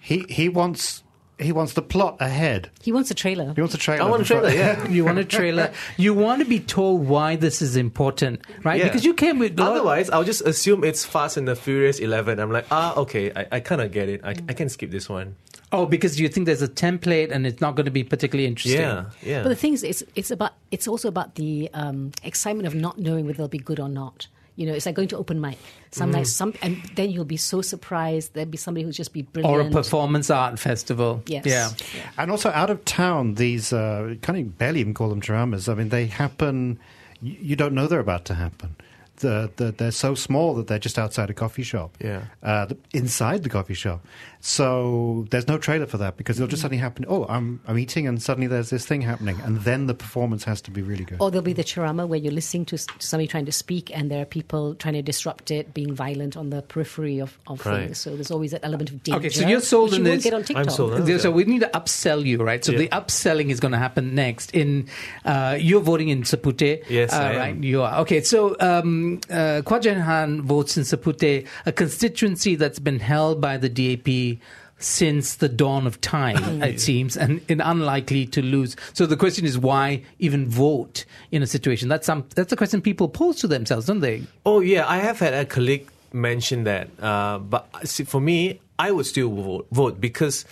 [0.00, 1.04] He he wants
[1.38, 2.70] he wants the plot ahead.
[2.82, 3.52] He wants a trailer.
[3.54, 4.02] He wants a trailer.
[4.02, 4.88] I want a trailer, yeah.
[4.88, 5.72] you want a trailer.
[5.96, 8.78] You want to be told why this is important, right?
[8.78, 8.84] Yeah.
[8.84, 12.40] Because you came with a Otherwise, I'll just assume it's Fast and the Furious Eleven.
[12.40, 14.20] I'm like, ah, okay, I, I kind of get it.
[14.24, 15.36] I, I can skip this one.
[15.74, 18.80] Oh, because you think there's a template and it's not going to be particularly interesting.
[18.80, 19.42] Yeah, yeah.
[19.42, 22.98] But the thing is, it's it's about it's also about the um, excitement of not
[22.98, 24.28] knowing whether they'll be good or not.
[24.56, 25.58] You know, it's like going to open mic.
[25.90, 26.12] Some Mm.
[26.12, 28.34] nights, some, and then you'll be so surprised.
[28.34, 29.52] There'll be somebody who'll just be brilliant.
[29.52, 31.22] Or a performance art festival.
[31.26, 31.44] Yes.
[31.44, 31.70] Yeah.
[32.18, 35.68] And also out of town, these uh, can't even barely even call them ceramahs.
[35.68, 36.78] I mean, they happen.
[37.20, 38.76] You, you don't know they're about to happen.
[39.16, 41.96] The, the, they're so small that they're just outside a coffee shop.
[42.00, 42.22] Yeah.
[42.42, 44.04] Uh, the, inside the coffee shop.
[44.46, 47.06] So there's no trailer for that because it'll just suddenly happen.
[47.08, 50.60] Oh, I'm I'm eating and suddenly there's this thing happening, and then the performance has
[50.62, 51.16] to be really good.
[51.18, 54.10] Or there'll be the ceramah where you're listening to, to somebody trying to speak and
[54.10, 57.96] there are people trying to disrupt it, being violent on the periphery of, of Right.
[57.96, 57.96] sold.
[57.96, 59.16] So there's always that element of danger.
[59.18, 60.24] Okay, so you're sold which in you this.
[60.24, 60.66] get on TikTok.
[60.66, 62.62] I'm sold on There- So we need to upsell you, right?
[62.62, 62.78] So Yeah.
[62.80, 64.52] the upselling is going to happen next.
[64.54, 64.88] In
[65.24, 67.36] uh, you're voting in Seputeh, Yes, uh, I am.
[67.38, 67.56] right?
[67.64, 68.20] You are okay.
[68.20, 73.56] So um, uh, Kwa Jen Han votes in Seputeh, a constituency that's been held by
[73.56, 74.33] the DAP
[74.78, 78.76] since the dawn of time, it seems, and, and unlikely to lose.
[78.92, 81.88] So the question is, why even vote in a situation?
[81.88, 82.26] That's some.
[82.34, 84.24] That's a question people pose to themselves, don't they?
[84.44, 88.90] Oh yeah, I have had a colleague mention that, uh, but see, for me, I
[88.90, 90.44] would still vote, vote because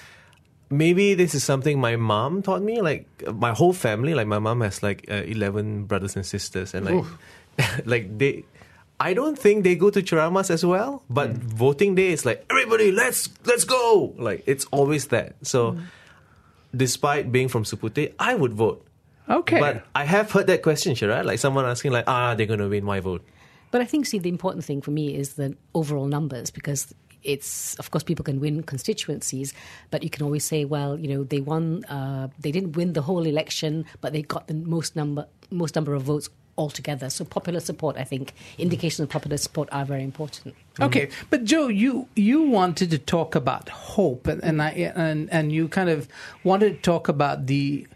[0.70, 2.80] maybe this is something my mom taught me.
[2.80, 6.74] Like uh, my whole family, like my mom has like uh, eleven brothers and sisters,
[6.74, 7.04] and like
[7.84, 8.44] like they.
[9.02, 12.92] I don't think they go to ceramahs as well, but voting day is like everybody,
[12.92, 14.14] let's let's go.
[14.16, 15.34] Like it's always that.
[15.42, 15.76] So,
[16.70, 18.86] despite being from Seputeh, I would vote.
[19.28, 19.58] Okay.
[19.58, 21.24] But I have heard that question, Shara.
[21.24, 23.26] Like someone asking, like, ah, they're gonna win my vote.
[23.72, 27.74] But I think, see, the important thing for me is the overall numbers because it's
[27.80, 29.52] of course people can win constituencies,
[29.90, 33.02] but you can always say, well, you know, they won, uh, they didn't win the
[33.02, 36.30] whole election, but they got the most number most number of votes
[36.62, 37.10] altogether.
[37.10, 40.54] So popular support, I think, indications of popular support are very important.
[40.54, 40.82] Mm-hmm.
[40.84, 45.52] Okay, but Joe, you you wanted to talk about hope, and, and I and and
[45.52, 46.08] you kind of
[46.44, 47.86] wanted to talk about the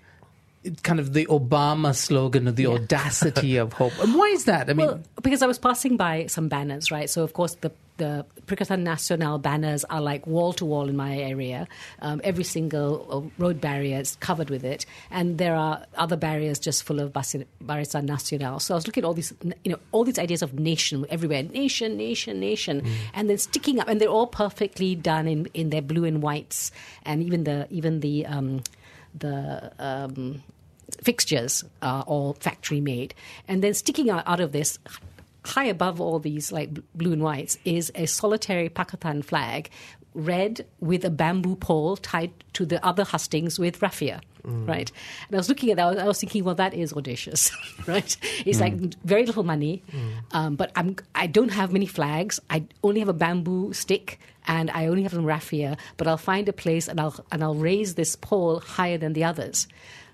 [0.83, 3.93] kind of the Obama slogan of the audacity of hope.
[4.01, 4.69] And why is that?
[4.69, 7.09] I mean, well, because I was passing by some banners, right?
[7.09, 11.17] So of course the the Perikatan Nasional banners are like wall to wall in my
[11.19, 11.67] area.
[12.01, 16.59] Um, every single uh, road barrier is covered with it, and there are other barriers
[16.59, 18.61] just full of Barisan Nasional.
[18.61, 19.33] So I was looking at all these,
[19.65, 23.89] you know, all these ideas of nation everywhere, nation, nation, nation, and then sticking up,
[23.89, 26.73] and they're all perfectly done in, in their blue and whites,
[27.05, 28.63] and even the even the um,
[29.19, 30.43] the um,
[31.03, 33.15] fixtures are all factory made,
[33.49, 34.79] and then sticking out, out of this
[35.47, 39.71] high above all these like blue and whites is a solitary Pakatan flag,
[40.15, 44.21] red with a bamboo pole tied to the other hustings with raffia.
[44.45, 44.69] Mm.
[44.69, 44.93] Right,
[45.27, 45.87] and I was looking at that.
[45.87, 47.51] I was, I was thinking, well, that is audacious,
[47.89, 48.17] right?
[48.47, 48.95] It's like mm.
[49.05, 50.13] very little money, mm.
[50.31, 52.39] um, but I'm I don't have many flags.
[52.49, 55.77] I only have a bamboo stick, and I only have some raffia.
[55.97, 59.25] But I'll find a place, and I'll and I'll raise this pole higher than the
[59.25, 59.67] others.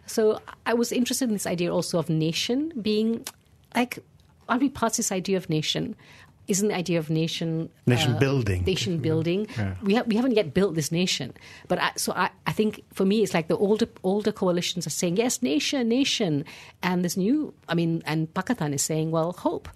[0.07, 3.27] So I was interested in this idea also of nation being
[3.75, 3.99] like
[4.53, 5.97] aren't we past this idea of nation?
[6.47, 8.65] Isn't the idea of nation uh, Nation building.
[8.65, 9.03] Nation mm-hmm.
[9.03, 9.47] building.
[9.57, 9.75] Yeah.
[9.83, 11.33] We have, we haven't yet built this nation,
[11.69, 14.91] but I, so I, I think for me it's like the older older coalitions are
[14.91, 16.45] saying yes, nation, nation,
[16.83, 19.69] and this new I mean, and Pakatan is saying well, hope.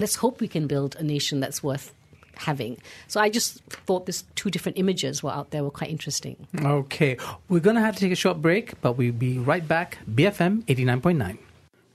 [0.00, 1.92] Let's hope we can build a nation that's worth
[2.34, 2.78] having.
[3.06, 6.48] So I just thought these two different images were out there were quite interesting.
[6.58, 7.18] okay,
[7.48, 9.98] we're going to have to take a short break, but we'll be right back.
[10.10, 11.38] BFM eighty nine point nine.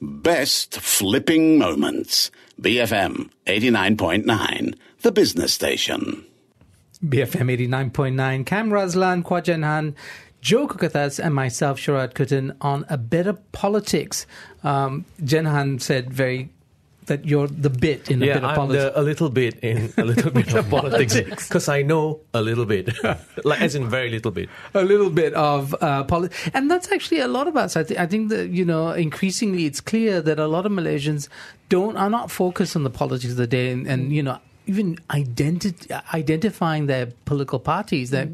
[0.07, 2.29] Best flipping moments.
[2.61, 6.23] BFM 89.9, the business station.
[7.03, 9.95] BFM 89.9, Kam Raslan, Kwajan Han,
[10.41, 14.27] Jo Kukathas, and myself, Sharad Kuttan, on A Better Politics.
[14.63, 16.51] Um, Jen Han said very
[17.05, 18.83] that you're the bit in a yeah, bit of I'm politics.
[18.83, 22.65] the, a little bit in a little bit of politics because I know a little
[22.65, 22.89] bit,
[23.43, 24.49] like as in very little bit.
[24.73, 27.75] a little bit of uh, politics, and that's actually a lot of us.
[27.75, 31.29] I, th- I think that you know increasingly it's clear that a lot of Malaysians
[31.69, 34.95] don't are not focused on the politics of the day, and, and you know even
[35.09, 38.29] identi- identifying their political parties that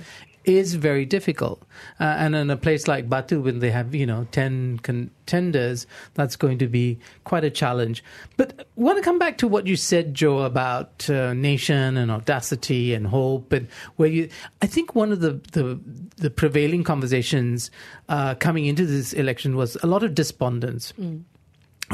[0.45, 1.63] is very difficult.
[1.99, 6.35] Uh, and in a place like Batu, when they have you know ten contenders, that's
[6.35, 8.03] going to be quite a challenge.
[8.37, 12.11] But I want to come back to what you said, Joe, about uh, nation and
[12.11, 14.29] audacity and hope, and where you.
[14.61, 15.79] I think one of the the,
[16.17, 17.71] the prevailing conversations
[18.09, 20.93] uh, coming into this election was a lot of despondence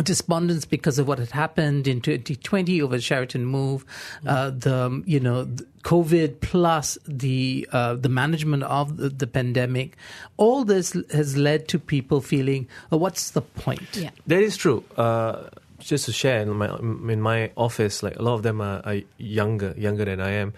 [0.03, 3.85] despondence because of what had happened in 2020 over the Sheraton move,
[4.25, 9.97] uh, the you know the COVID plus the uh, the management of the, the pandemic.
[10.37, 14.11] All this has led to people feeling, oh, "What's the point?" Yeah.
[14.27, 14.83] That is true.
[14.95, 18.81] Uh, just to share in my in my office, like a lot of them are,
[18.85, 20.53] are younger, younger than I am.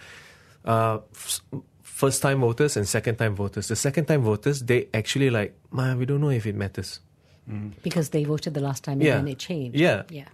[0.66, 1.00] Uh,
[1.84, 3.68] first time voters and second time voters.
[3.68, 7.02] The second time voters, they actually like, man, we don't know if it matters.
[7.84, 9.16] Because they voted the last time and Yeah.
[9.18, 9.78] then it changed.
[9.80, 10.04] Yeah.
[10.10, 10.26] Yeah.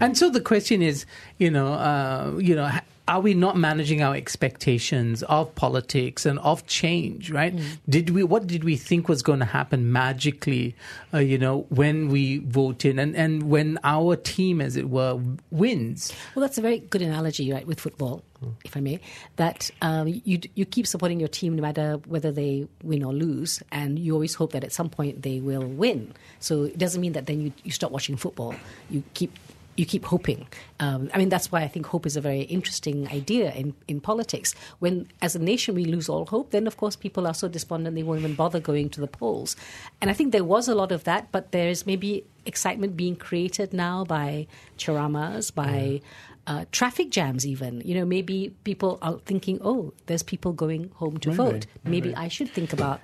[0.00, 1.04] And so the question is,
[1.38, 2.70] you know, uh, you know,
[3.08, 7.30] are we not managing our expectations of politics and of change?
[7.30, 7.58] Right?
[7.88, 8.22] Did we?
[8.22, 10.76] What did we think was going to happen magically?
[11.12, 15.20] Uh, you know, when we vote in and and when our team, as it were,
[15.50, 16.12] wins.
[16.34, 18.22] Well, that's a very good analogy, right, with football,
[18.64, 19.00] if I may.
[19.36, 23.62] That um, you you keep supporting your team no matter whether they win or lose,
[23.72, 26.12] and you always hope that at some point they will win.
[26.38, 28.54] So it doesn't mean that then you, you stop watching football.
[28.88, 29.36] You keep
[29.80, 30.46] you keep hoping.
[30.78, 33.98] Um, I mean, that's why I think hope is a very interesting idea in, in
[33.98, 34.54] politics.
[34.78, 37.96] When, as a nation, we lose all hope, then of course people are so despondent
[37.96, 39.56] they won't even bother going to the polls.
[40.02, 43.72] And I think there was a lot of that, but there's maybe excitement being created
[43.72, 46.02] now by ceramahs, by
[46.46, 47.80] uh, traffic jams, even.
[47.82, 51.66] You know, maybe people are thinking, oh, there's people going home to vote.
[51.84, 53.00] Maybe I should think about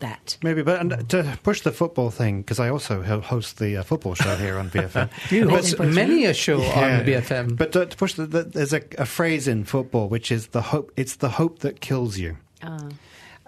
[0.00, 0.36] that.
[0.42, 4.14] Maybe, but and to push the football thing, because I also host the uh, football
[4.14, 5.10] show here on BFM.
[5.30, 7.56] You But- host many a show on BFM.
[7.56, 10.60] But to, to push the, the, there's a, a phrase in football which is the
[10.62, 10.92] hope.
[10.96, 12.36] It's the hope that kills you.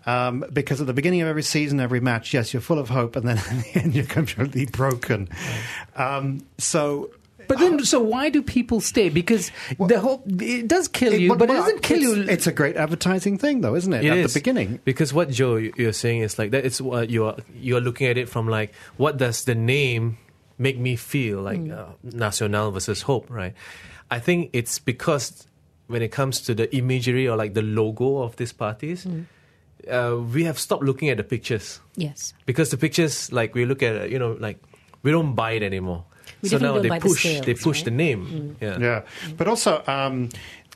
[0.05, 3.15] Um, because at the beginning of every season, every match, yes, you're full of hope,
[3.15, 5.29] and then at the end, you're completely broken.
[5.97, 7.11] Um, so.
[7.49, 9.09] But then, so why do people stay?
[9.09, 12.23] Because the hope it does kill you, but, it doesn't kill it's, you.
[12.29, 14.05] It's a great advertising thing, though, isn't it?
[14.05, 14.33] It at is.
[14.35, 14.81] the beginning.
[14.85, 16.65] because what Joe you- you're saying is like that.
[16.65, 20.19] It's what you are you are looking at it from like what does the name
[20.59, 23.55] make me feel like uh, Nasional versus Hope, right?
[24.11, 25.47] I think it's because
[25.89, 29.25] when it comes to the imagery or like the logo of these parties, Mm.
[29.91, 32.33] uh, we have stopped looking at the pictures Yes.
[32.47, 34.59] because the pictures, like we look at, uh, you know, like
[35.03, 36.05] we don't buy it anymore.
[36.43, 37.97] We so definitely now they buy the push, scales, they push the right?
[37.97, 38.57] name.
[38.61, 38.79] Yeah.
[38.79, 39.03] Yeah,
[39.37, 40.29] but also um,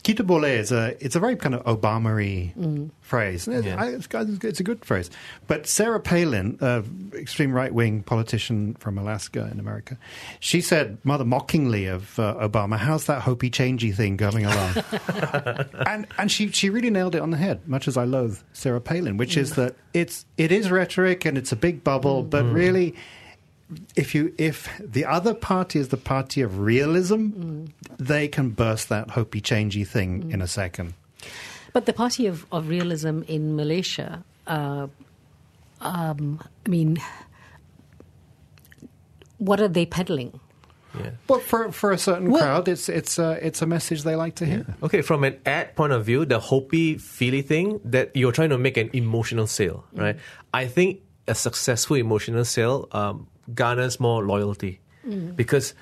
[0.05, 2.53] Kita Boleh is a it's a very kind of Obama-y
[3.01, 3.49] phrase.
[3.49, 3.83] It's, Yeah.
[3.83, 4.07] I- it's,
[4.45, 5.11] it's a good phrase.
[5.49, 6.83] But Sarah Palin, uh,
[7.15, 9.99] extreme right-wing politician from Alaska in America,
[10.39, 14.75] she said rather mockingly of uh, Obama, "How's that hopey changey thing going along?"
[15.87, 17.67] and and she she really nailed it on the head.
[17.67, 21.51] Much as I loathe Sarah Palin, which is that it's it is rhetoric and it's
[21.51, 22.95] a big bubble, but really
[23.97, 27.67] if you if the other party is the party of realism,
[27.99, 30.95] they can burst that hopey changey thing in a second.
[31.73, 34.87] But the party of, of realism in Malaysia, uh,
[35.81, 36.97] um, I mean,
[39.39, 40.41] what are they peddling?
[40.99, 41.11] Yeah.
[41.27, 44.37] But for for a certain Well- crowd, it's it's a it's a message they like
[44.37, 44.65] to hear.
[44.83, 48.59] Okay, from an ad point of view, the hopey, feely thing that you're trying to
[48.59, 50.17] make an emotional sale, right?
[50.55, 54.81] I think a successful emotional sale um, garners more loyalty
[55.37, 55.75] because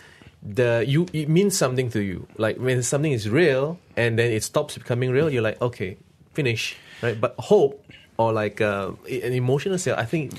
[0.43, 2.27] the you it means something to you.
[2.37, 5.97] Like when something is real and then it stops becoming real, you're like, okay,
[6.35, 7.19] finish, right?
[7.19, 7.81] But hope
[8.19, 10.35] or like uh, an emotional sale, I think.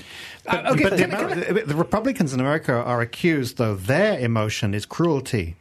[0.46, 4.18] Uh, okay, but the, can I- can the Republicans in America are accused, though their
[4.18, 5.56] emotion is cruelty.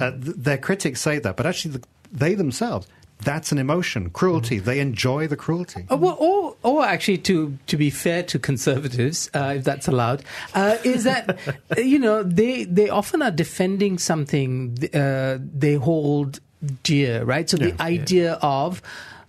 [0.00, 2.86] Uh, th- their critics say that, but actually, the, they themselves.
[3.24, 4.58] That's an emotion, cruelty.
[4.58, 5.86] They enjoy the cruelty.
[5.90, 10.22] Uh, well, or, or actually, to to be fair to conservatives, uh, if that's allowed,
[10.54, 11.38] uh, is that
[11.78, 16.40] you know they they often are defending something uh, they hold
[16.82, 17.48] dear, right?
[17.48, 17.82] So the Yeah.
[17.84, 18.82] idea of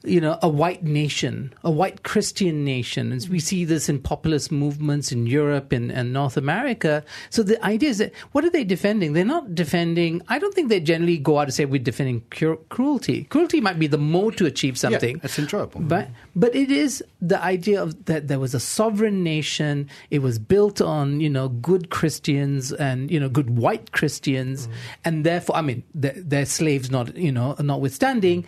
[0.07, 4.51] you know a white nation, a white Christian nation, and we see this in populist
[4.51, 7.03] movements in Europe and, and North America.
[7.29, 9.13] So the idea is that what are they defending?
[9.13, 10.21] They're not defending.
[10.29, 13.25] I don't think they generally go out and say we're defending cru- cruelty.
[13.25, 15.15] Cruelty might be the mode to achieve something.
[15.15, 15.81] Yeah, that's enjoyable.
[15.81, 19.89] But but it is the idea of that there was a sovereign nation.
[20.11, 24.71] It was built on you know good Christians and you know good white Christians, mm.
[25.03, 28.45] and therefore I mean their, their slaves not you know notwithstanding,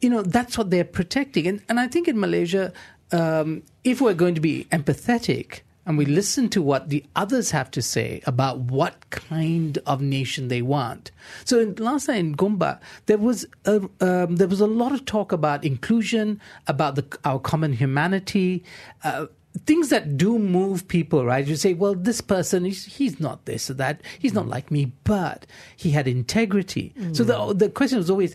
[0.00, 1.46] you know that's what they're protecting.
[1.46, 2.72] And and I think in Malaysia,
[3.12, 5.60] um, if we're going to be empathetic.
[5.88, 10.48] And we listen to what the others have to say about what kind of nation
[10.48, 11.12] they want.
[11.44, 15.04] So in, last night in Gombak, there was a, um, there was a lot of
[15.04, 18.64] talk about inclusion, about the, our common humanity,
[19.04, 19.26] uh,
[19.64, 21.46] things that do move people, right?
[21.46, 24.90] You say, well, this person, he's, he's not this or that, he's not like me,
[25.04, 25.46] but
[25.76, 26.94] he had integrity.
[27.12, 28.34] So the, the question was always,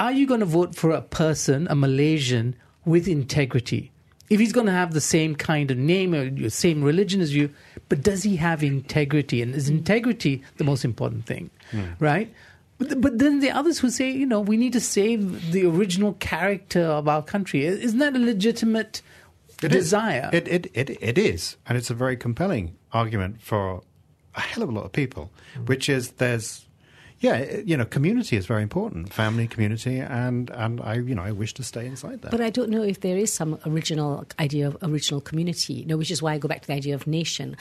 [0.00, 3.90] are you going to vote for a person, a Malaysian, with integrity?
[4.30, 7.34] If he's going to have the same kind of name or the same religion as
[7.34, 7.50] you,
[7.88, 9.42] but does he have integrity?
[9.42, 11.84] And is integrity the most important thing, hmm.
[11.98, 12.32] right?
[12.78, 16.14] But, but then the others who say, you know, we need to save the original
[16.14, 17.64] character of our country.
[17.64, 19.02] Isn't that a legitimate
[19.62, 19.84] It is.
[19.84, 20.30] desire?
[20.32, 21.56] It, it, it, it is.
[21.66, 23.82] And it's a very compelling argument for
[24.34, 25.66] a hell of a lot of people, hmm.
[25.66, 26.63] which is there's,
[27.24, 31.22] yeah, eh, you know, community is very important, family, community, and, and I, you know,
[31.22, 32.30] I wish to stay inside that.
[32.30, 35.96] But I don't know if there is some original idea of original community, you know,
[35.96, 37.56] which is why I go back to the idea of nation.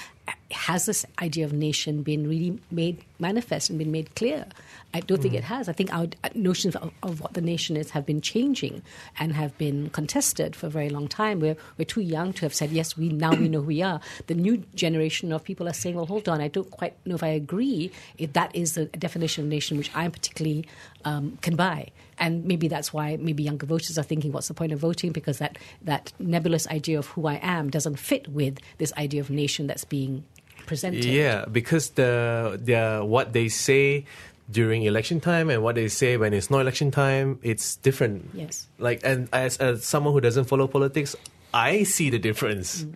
[0.53, 4.45] Has this idea of nation been really made manifest and been made clear?
[4.93, 5.67] I don't think it has.
[5.67, 8.83] I think our notions of, of what the nation is have been changing
[9.17, 11.39] and have been contested for a very long time.
[11.39, 13.99] We're, we're too young to have said, yes, we now we know who we are.
[14.27, 17.23] The new generation of people are saying, well, hold on, I don't quite know if
[17.23, 20.65] I agree if that is the definition of nation which I particularly
[21.03, 21.89] um, can buy.
[22.19, 25.11] And maybe that's why maybe younger voters are thinking, what's the point of voting?
[25.11, 29.31] Because that, that nebulous idea of who I am doesn't fit with this idea of
[29.31, 30.23] nation that's being
[30.65, 31.05] presented.
[31.05, 34.05] Yeah, because the the what they say
[34.51, 38.29] during election time and what they say when it's not election time, it's different.
[38.33, 38.67] Yes.
[38.77, 41.15] Like and as, as someone who doesn't follow politics,
[41.53, 42.83] I see the difference.
[42.83, 42.95] Mm.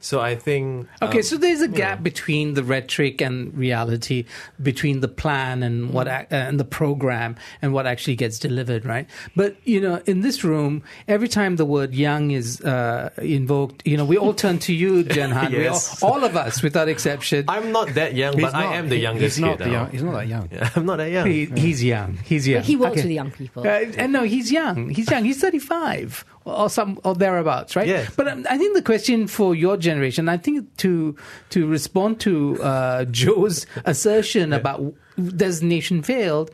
[0.00, 4.26] So I think Okay, um, so there's a gap between the rhetoric and reality,
[4.62, 9.08] between the plan and what uh, and the program and what actually gets delivered, right?
[9.34, 13.96] But you know, in this room, every time the word "young" is uh, invoked, you
[13.96, 15.52] know, we all turn to you, Jen Han.
[15.52, 16.00] We Yes.
[16.02, 17.44] all, all of us, without exception.
[17.48, 19.90] I'm not that young, He's but I am the youngest He's not, here the young,
[19.90, 20.48] he's not that young.
[20.52, 21.26] Yeah, I'm not that young.
[21.26, 22.18] He, he's young.
[22.24, 22.62] He's young.
[22.62, 23.02] He works Okay.
[23.02, 23.62] with young people.
[23.66, 24.90] Uh, and no, he's young.
[24.90, 25.24] He's young.
[25.24, 27.86] He's 35 or some or thereabouts, right?
[27.86, 28.12] Yes.
[28.16, 31.16] But um, I think the question for your generation, I think to
[31.50, 36.50] to respond to uh, Jo's assertion about does nation failed,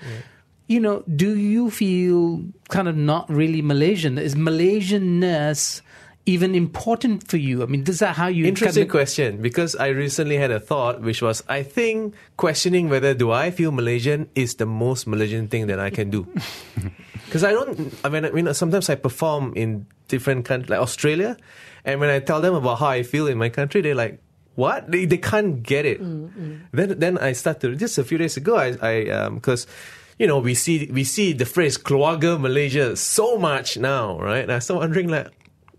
[0.66, 4.18] you know, do you feel kind of not really Malaysian?
[4.18, 5.83] Is Malaysianness
[6.26, 7.62] even important for you?
[7.62, 11.20] I mean, is that how you Interesting question because I recently had a thought, which
[11.20, 15.79] was I think questioning whether do I feel Malaysian is the most Malaysian thing that
[15.79, 16.27] I can do.
[17.35, 17.92] Because I don't.
[18.06, 21.37] I mean, I mean, sometimes I perform in different countries, like Australia,
[21.85, 24.22] and when I tell them about how I feel in my country, they're like,
[24.54, 24.87] "What?
[24.87, 26.60] They, they can't get it." Mm, mm.
[26.70, 28.54] Then then I started just a few days ago.
[28.54, 29.66] I I um, because.
[30.14, 34.46] you know, we see we see the phrase "keluarga Malaysia" so much now, right?
[34.46, 35.26] And I started wondering, like,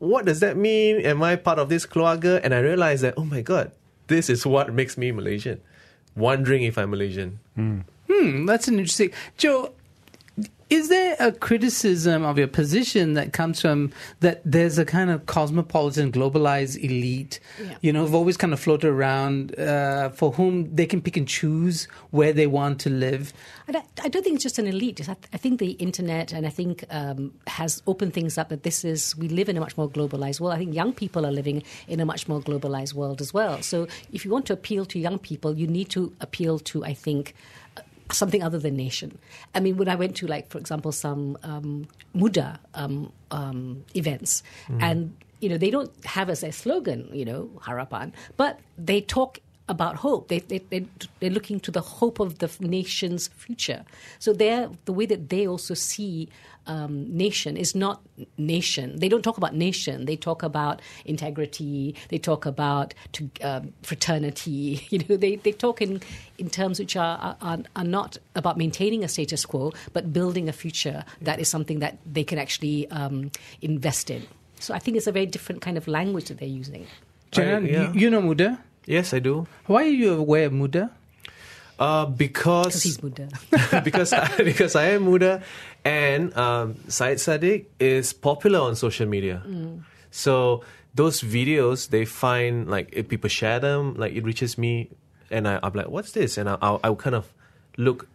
[0.03, 0.99] what does that mean?
[1.08, 2.43] Am I part of this keluarga?
[2.43, 3.72] And I realized that, oh my god,
[4.12, 5.64] this is what makes me Malaysian.
[6.20, 7.39] Wondering if I'm Malaysian.
[7.56, 9.16] Hmm, hmm that's an interesting.
[9.39, 9.72] Jo,
[10.68, 15.28] is there a criticism of your position that comes from that there's a kind of
[15.28, 17.78] cosmopolitan, globalized elite, Yeah.
[17.82, 21.28] you know, who've always kind of floated around uh, for whom they can pick and
[21.28, 23.32] choose where they want to live?
[23.68, 25.08] I don't, I don't think it's just an elite.
[25.08, 28.84] I, I think the internet and I think um, has opened things up that this
[28.84, 30.56] is we live in a much more globalized world.
[30.56, 33.62] I think young people are living in a much more globalized world as well.
[33.62, 36.96] So if you want to appeal to young people, you need to appeal to I
[36.96, 37.36] think
[38.12, 39.18] something other than nation.
[39.53, 44.43] I mean, when I went to like for example some um, Muda um, um, events
[44.80, 49.39] and you know they don't have as their slogan you know harapan, but they talk
[49.68, 50.28] about hope.
[50.28, 50.86] They, they, they,
[51.20, 53.84] they're looking to the hope of the nation's future.
[54.20, 56.30] So they're, the way that they also see
[56.68, 58.01] um, nation is not
[58.38, 58.99] nation.
[58.99, 60.05] They don't talk about nation.
[60.05, 61.95] They talk about integrity.
[62.09, 64.88] They talk about to, um, fraternity.
[64.95, 66.01] You know, they, they talk in,
[66.38, 70.53] in terms which are, are, are not about maintaining a status quo, but building a
[70.53, 74.26] future that is something that they can actually um, invest in.
[74.59, 76.88] So I think it's a very different kind of language that they're using.
[77.32, 77.91] Jan, yeah.
[77.91, 78.59] you, you know Muda?
[78.86, 79.48] Yes, I do.
[79.66, 80.92] Why are you aware of Muda?
[81.78, 83.28] Uh, because Because he's Buddha.
[83.84, 85.42] because I, because I am Muda,
[85.84, 89.44] and um, Syed Saddiq is popular on social media.
[90.12, 90.64] So
[90.94, 94.90] those videos they find like if people share them, like it reaches me,
[95.30, 96.38] and I, I'm like, what's this?
[96.38, 97.28] And I, I'll, I'll kind of
[97.78, 98.08] look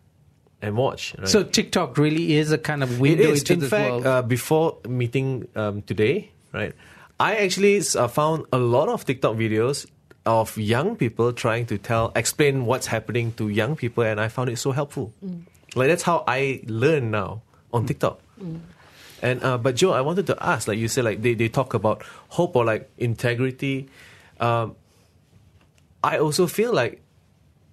[0.62, 1.14] and watch.
[1.18, 1.29] Right?
[1.29, 3.41] So TikTok really is a kind of It window is.
[3.41, 4.07] into In this fact, world.
[4.07, 6.73] uh, before meeting um, today, right,
[7.18, 9.85] I actually uh, found a lot of TikTok videos
[10.27, 14.51] of young people trying to tell, explain what's happening to young people, and I found
[14.51, 15.12] it so helpful.
[15.75, 17.43] Like that's how I learn now
[17.73, 18.21] on TikTok.
[19.23, 21.75] And uh, but Jo, I wanted to ask, like you said, like they, they talk
[21.75, 23.89] about hope or like integrity.
[24.41, 24.77] Um,
[26.03, 27.03] I also feel like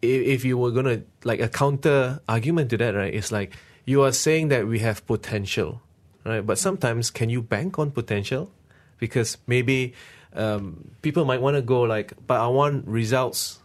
[0.02, 3.14] if, if you were gonna like a counter argument to that, right?
[3.14, 3.54] It's like
[3.86, 5.82] you are saying that we have potential,
[6.26, 6.46] right?
[6.46, 8.52] But sometimes can you bank on potential?
[9.00, 9.94] Because maybe
[10.38, 13.60] um, people might want to go like, but I want results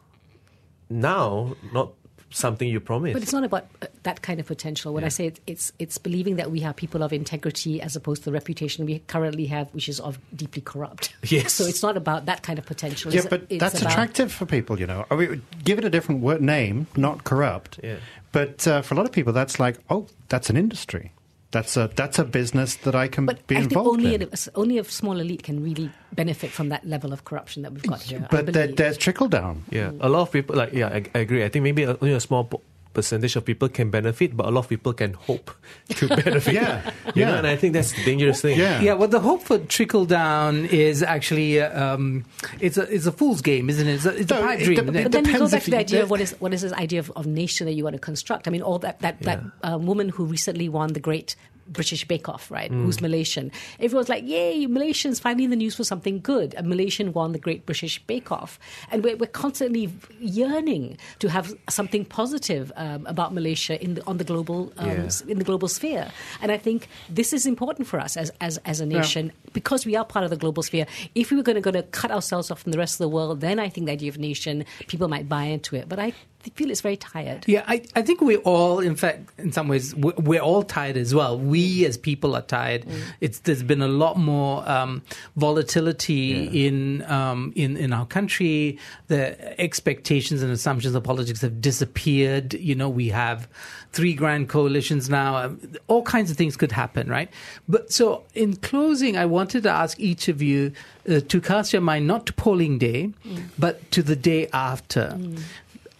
[0.91, 1.93] now, not
[2.31, 3.13] something you promised.
[3.13, 4.95] But it's not about uh, that kind of potential.
[4.95, 8.23] When I say it, it's it's believing that we have people of integrity as opposed
[8.23, 11.15] to the reputation we currently have, which is of deeply corrupt.
[11.31, 11.53] Yes.
[11.53, 13.13] So it's not about that kind of potential.
[13.13, 15.05] Yeah, It's- but it's that's about- attractive for people, you know.
[15.11, 17.79] I mean, give it a different word, name, not corrupt.
[17.83, 17.97] Yeah.
[18.33, 21.13] But uh, for a lot of people, that's like, oh, that's an industry.
[21.53, 24.23] That's a that's a business that I can But be I think involved only in.
[24.23, 27.83] a, only a small elite can really benefit from that level of corruption that we've
[27.83, 28.27] got here.
[28.31, 29.65] But there, there's trickle down.
[29.71, 31.45] Yeah, a lot of people like yeah, I, I agree.
[31.45, 32.63] I think maybe only a small po-
[32.95, 35.51] percentage of people can benefit, but a lot of people can hope
[35.91, 36.55] to benefit.
[36.55, 37.39] Yeah, you know, yeah.
[37.39, 38.59] and I think that's the dangerous thing.
[38.59, 38.81] Yeah.
[38.81, 42.25] Yeah, well, the hope for trickle down is actually uh, um,
[42.61, 43.95] it's a it's a fool's game, isn't it?
[43.95, 44.77] It's a, it's a pipe it dream.
[44.77, 45.03] dep- isn't it?
[45.05, 47.01] But then we go back to the idea of what is what is this idea
[47.01, 48.49] of, of nation that you want to construct.
[48.49, 51.37] I mean, all that that that um, woman who recently won the great
[51.67, 52.71] British Bake Off, right?
[52.71, 53.51] Who's Malaysian?
[53.81, 57.39] Everyone's like, "Yay, Malaysians finally in the news for something good." A Malaysian won the
[57.39, 58.59] Great British Bake Off,
[58.91, 59.91] and we're, we're constantly
[60.21, 65.11] yearning to have something positive um, about Malaysia in the, on the global um, Yeah.
[65.29, 66.11] in the global sphere.
[66.41, 69.97] And I think this is important for us as as, as a nation because we
[69.97, 70.87] are part of the global sphere.
[71.15, 73.09] If we were going to, going to cut ourselves off from the rest of the
[73.09, 75.89] world, then I think the idea of nation, people might buy into it.
[75.89, 76.13] But I
[76.51, 77.45] feel it's very tired.
[77.47, 80.97] Yeah, I, I think we all, in fact, in some ways, we- we're all tired
[80.97, 81.39] as well.
[81.39, 82.85] We as people are tired.
[83.21, 85.03] It's there's been a lot more um,
[85.37, 88.79] volatility in um, in in our country.
[89.09, 92.55] The expectations and assumptions of politics have disappeared.
[92.55, 93.49] You know, we have
[93.93, 95.55] three grand coalitions now.
[95.87, 97.29] All kinds of things could happen, right?
[97.69, 100.73] But so, in closing, I wanted to ask each of you
[101.09, 103.13] uh, to cast your mind not to polling day,
[103.59, 105.19] but to the day after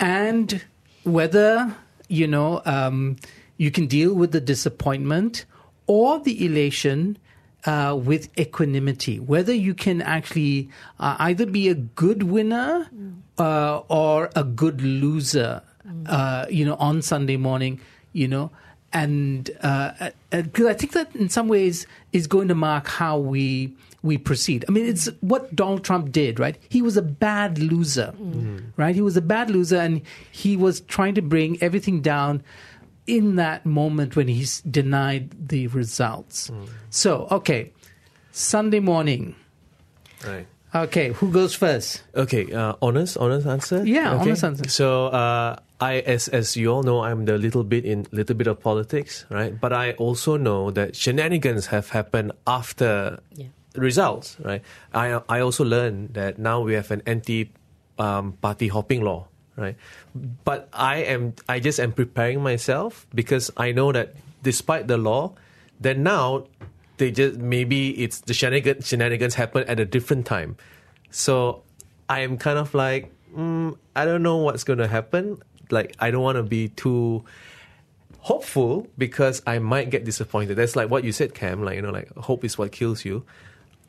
[0.03, 0.63] and
[1.05, 1.75] whether
[2.09, 3.17] you know um,
[3.57, 5.47] you can deal with the disappointment
[5.87, 7.17] or the elation
[7.65, 9.21] uh, with equanimity.
[9.21, 12.91] Whether you can actually uh, either be a good winner
[13.39, 15.63] uh, or a good loser.
[16.07, 17.81] Uh, you know, on Sunday morning,
[18.13, 18.53] you know,
[18.93, 19.47] and
[20.31, 24.65] because I think that in some ways is going to mark how we we proceed.
[24.69, 26.59] I mean, it's what Donald Trump did, right?
[26.69, 28.13] He was a bad loser,
[28.77, 28.95] right?
[28.95, 32.43] He was a bad loser, and he was trying to bring everything down
[33.07, 36.51] in that moment when he's denied the results.
[36.91, 37.73] So, okay,
[38.33, 39.35] Sunday morning.
[40.27, 40.47] Right.
[40.75, 42.03] Okay, who goes first?
[42.15, 43.85] Okay, uh, honest, honest answer.
[43.85, 44.23] Yeah, okay.
[44.23, 44.69] honest answer.
[44.69, 48.47] So, uh, I, as as you all know, I'm the little bit in little bit
[48.47, 49.53] of politics, right?
[49.61, 53.53] But I also know that shenanigans have happened after Yeah.
[53.77, 54.63] Results, right?
[54.93, 57.51] I I also learned that now we have an anti
[57.99, 59.77] um, party hopping law, right?
[60.45, 65.35] But I am I just am preparing myself because I know that despite the law,
[65.81, 66.45] then now
[66.99, 70.57] they just maybe it's the shenanigans shenanigans happen at a different time.
[71.11, 71.63] So
[72.09, 75.41] I am kind of like mm, I don't know what's going to happen.
[75.71, 77.25] Like I don't want to be too
[78.19, 80.57] hopeful because I might get disappointed.
[80.57, 81.65] That's like what you said, Kam.
[81.65, 83.25] Like you know, like hope is what kills you.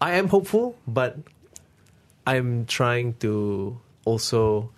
[0.04, 1.16] I am hopeful, but
[2.28, 4.70] I'm trying to also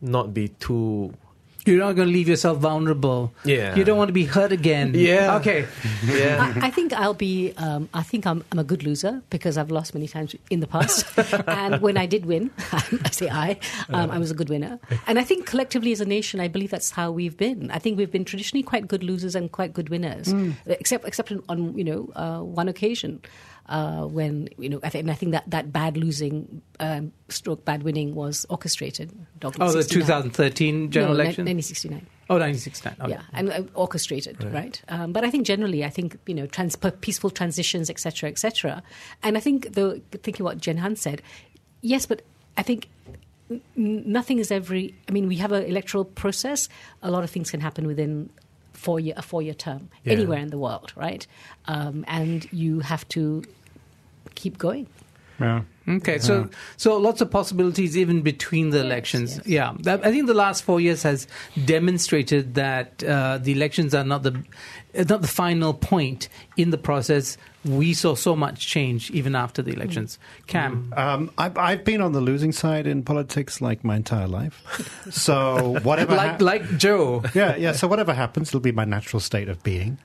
[0.00, 1.12] not be too.
[1.66, 3.34] You're not going to leave yourself vulnerable.
[3.44, 3.76] Yeah.
[3.76, 4.94] You don't want to be hurt again.
[4.94, 5.36] Yeah.
[5.36, 5.66] Okay.
[6.06, 6.54] Yeah.
[6.56, 7.52] I, I think I'll be.
[7.58, 10.66] Um, I think I'm, I'm a good loser because I've lost many times in the
[10.66, 11.04] past.
[11.46, 13.58] and when I did win, I say I,
[13.90, 14.80] um, I was a good winner.
[15.06, 17.70] And I think collectively as a nation, I believe that's how we've been.
[17.70, 20.32] I think we've been traditionally quite good losers and quite good winners,
[20.64, 23.20] except except on you know uh, one occasion.
[23.70, 27.64] Uh, when you know, I think, and I think that, that bad losing, um, stroke
[27.64, 29.12] bad winning was orchestrated.
[29.44, 31.44] Oh, the 2013 general no, election?
[31.44, 32.04] 1969.
[32.28, 32.96] Oh, 1969.
[33.00, 33.12] Okay.
[33.12, 34.82] Yeah, and uh, orchestrated, right?
[34.88, 38.82] Um, but I think generally, I think you know, trans- peaceful transitions, etc., etc.
[39.22, 41.22] And I think the thinking what Jen Han said,
[41.80, 42.22] yes, but
[42.56, 42.88] I think
[43.50, 44.96] n- nothing is every.
[45.08, 46.68] I mean, we have an electoral process.
[47.04, 48.30] A lot of things can happen within
[48.72, 50.14] four year a four year term Yeah.
[50.14, 51.26] anywhere in the world, right?
[51.66, 53.44] Um, and you have to
[54.34, 54.86] keep going.
[55.38, 55.62] Yeah.
[55.88, 59.36] Okay, so so lots of possibilities even between the elections.
[59.38, 59.46] yes.
[59.46, 61.26] Yeah, that, I think the last four years has
[61.64, 64.32] demonstrated that uh, the elections are not the
[64.96, 67.38] uh, not the final point in the process.
[67.64, 70.18] We saw so much change even after the elections.
[70.46, 74.62] Kam, Um, I've, I've been on the losing side in politics like my entire life.
[75.10, 76.16] So whatever.
[76.16, 77.72] like hap- like Jo, yeah, yeah.
[77.72, 79.98] So whatever happens, it'll be my natural state of being.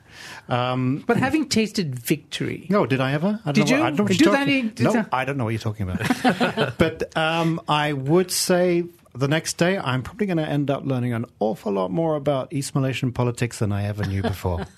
[0.49, 2.67] Um, but having tasted victory.
[2.69, 3.39] no, did I ever?
[3.45, 3.83] I don't Did know you?
[3.83, 5.59] What, I don't know what Did you're talking- any- no, I don't know what you're
[5.65, 6.77] talking about.
[6.77, 11.13] but um, I would say the next day, I'm probably going to end up learning
[11.13, 14.65] an awful lot more about East Malaysian politics than I ever knew before.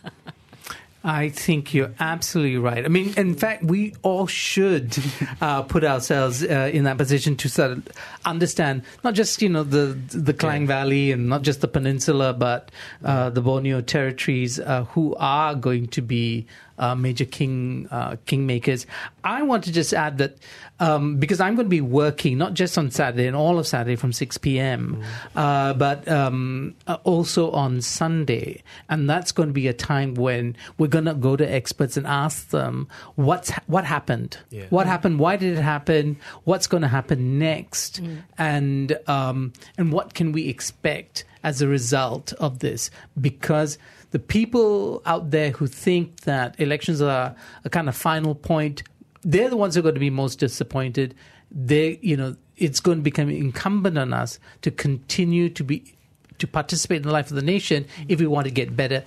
[1.03, 2.83] I think you're absolutely right.
[2.83, 4.97] I mean, in fact, we all should
[5.41, 7.87] uh, put ourselves uh, in that position to sort of
[8.25, 12.71] understand not just you know the the Klang Valley and not just the peninsula, but
[13.05, 16.45] uh, the Borneo territories uh, who are going to be
[16.77, 18.85] uh, major king uh, kingmakers.
[19.23, 20.37] I want to just add that
[20.79, 23.95] um, because I'm going to be working not just on Saturday and all of Saturday
[23.95, 25.03] from 6 p.m.,
[25.35, 30.55] uh, but um, uh, also on Sunday, and that's going to be a time when
[30.77, 34.65] we're going to go to experts and ask them what's what happened, Yeah.
[34.69, 38.01] what happened, why did it happen, what's going to happen next,
[38.37, 43.77] and um, and what can we expect as a result of this, because
[44.11, 48.83] the people out there who think that elections are a kind of final point,
[49.23, 51.15] they're the ones who are going to be most disappointed.
[51.51, 55.95] They, you know, it's going to become incumbent on us to continue to be
[56.39, 59.03] to participate in the life of the nation if we want to get better.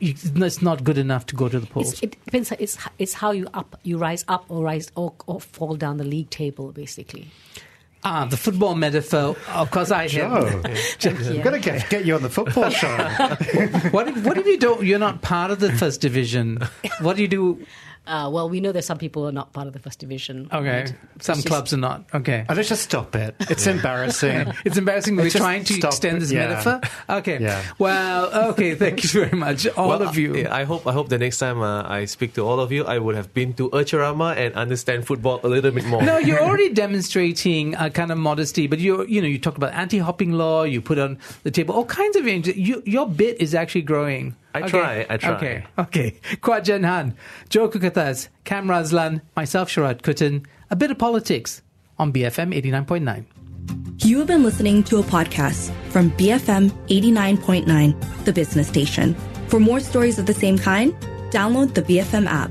[0.00, 1.94] It's not good enough to go to the polls.
[1.94, 2.52] It's, it depends.
[2.52, 6.04] It's it's how you up, you rise up or rise or, or fall down the
[6.04, 7.30] league table, basically.
[8.04, 9.34] ah, the football metaphor.
[9.48, 10.64] Of course, I have.
[10.64, 12.86] I'm going to get, get you on the football show.
[13.90, 14.84] What if, what if you don't?
[14.84, 16.58] You're not part of the first division.
[17.00, 17.66] What do you do?
[18.08, 20.48] Uh, well, we know there's some people who are not part of the first division.
[20.52, 20.94] Okay, right?
[21.20, 22.04] some just- clubs are not.
[22.14, 22.46] Okay.
[22.48, 23.34] Oh, let's just stop it.
[23.50, 24.52] It's embarrassing.
[24.64, 26.20] It's embarrassing we're It's trying to extend it.
[26.20, 26.48] this Yeah.
[26.48, 26.80] metaphor.
[27.18, 27.38] Okay.
[27.40, 27.62] Yeah.
[27.78, 28.74] Well, okay.
[28.74, 30.46] Thank you very much, all Well, of you.
[30.46, 32.84] I, I hope I hope the next time uh, I speak to all of you,
[32.84, 36.02] I would have been to Urcharama and understand football a little bit more.
[36.02, 39.72] No, you're already demonstrating a kind of modesty, but you you know you talk about
[39.74, 40.62] anti-hopping law.
[40.64, 42.46] You put on the table all kinds of things.
[42.48, 44.34] You, your bit is actually growing.
[44.58, 44.70] I Okay.
[44.70, 45.30] try, I try.
[45.36, 46.20] Okay, okay.
[46.40, 47.14] Kwa Jen Han,
[47.48, 50.44] Jo Kukathas, Kam Raslan, myself Sharad Kuttan.
[50.70, 51.62] A bit of politics
[51.98, 53.26] on BFM eighty nine point nine.
[53.98, 59.14] You have been listening to a podcast from BFM 89.9, the business station.
[59.48, 60.94] For more stories of the same kind,
[61.30, 62.50] download the BFM app.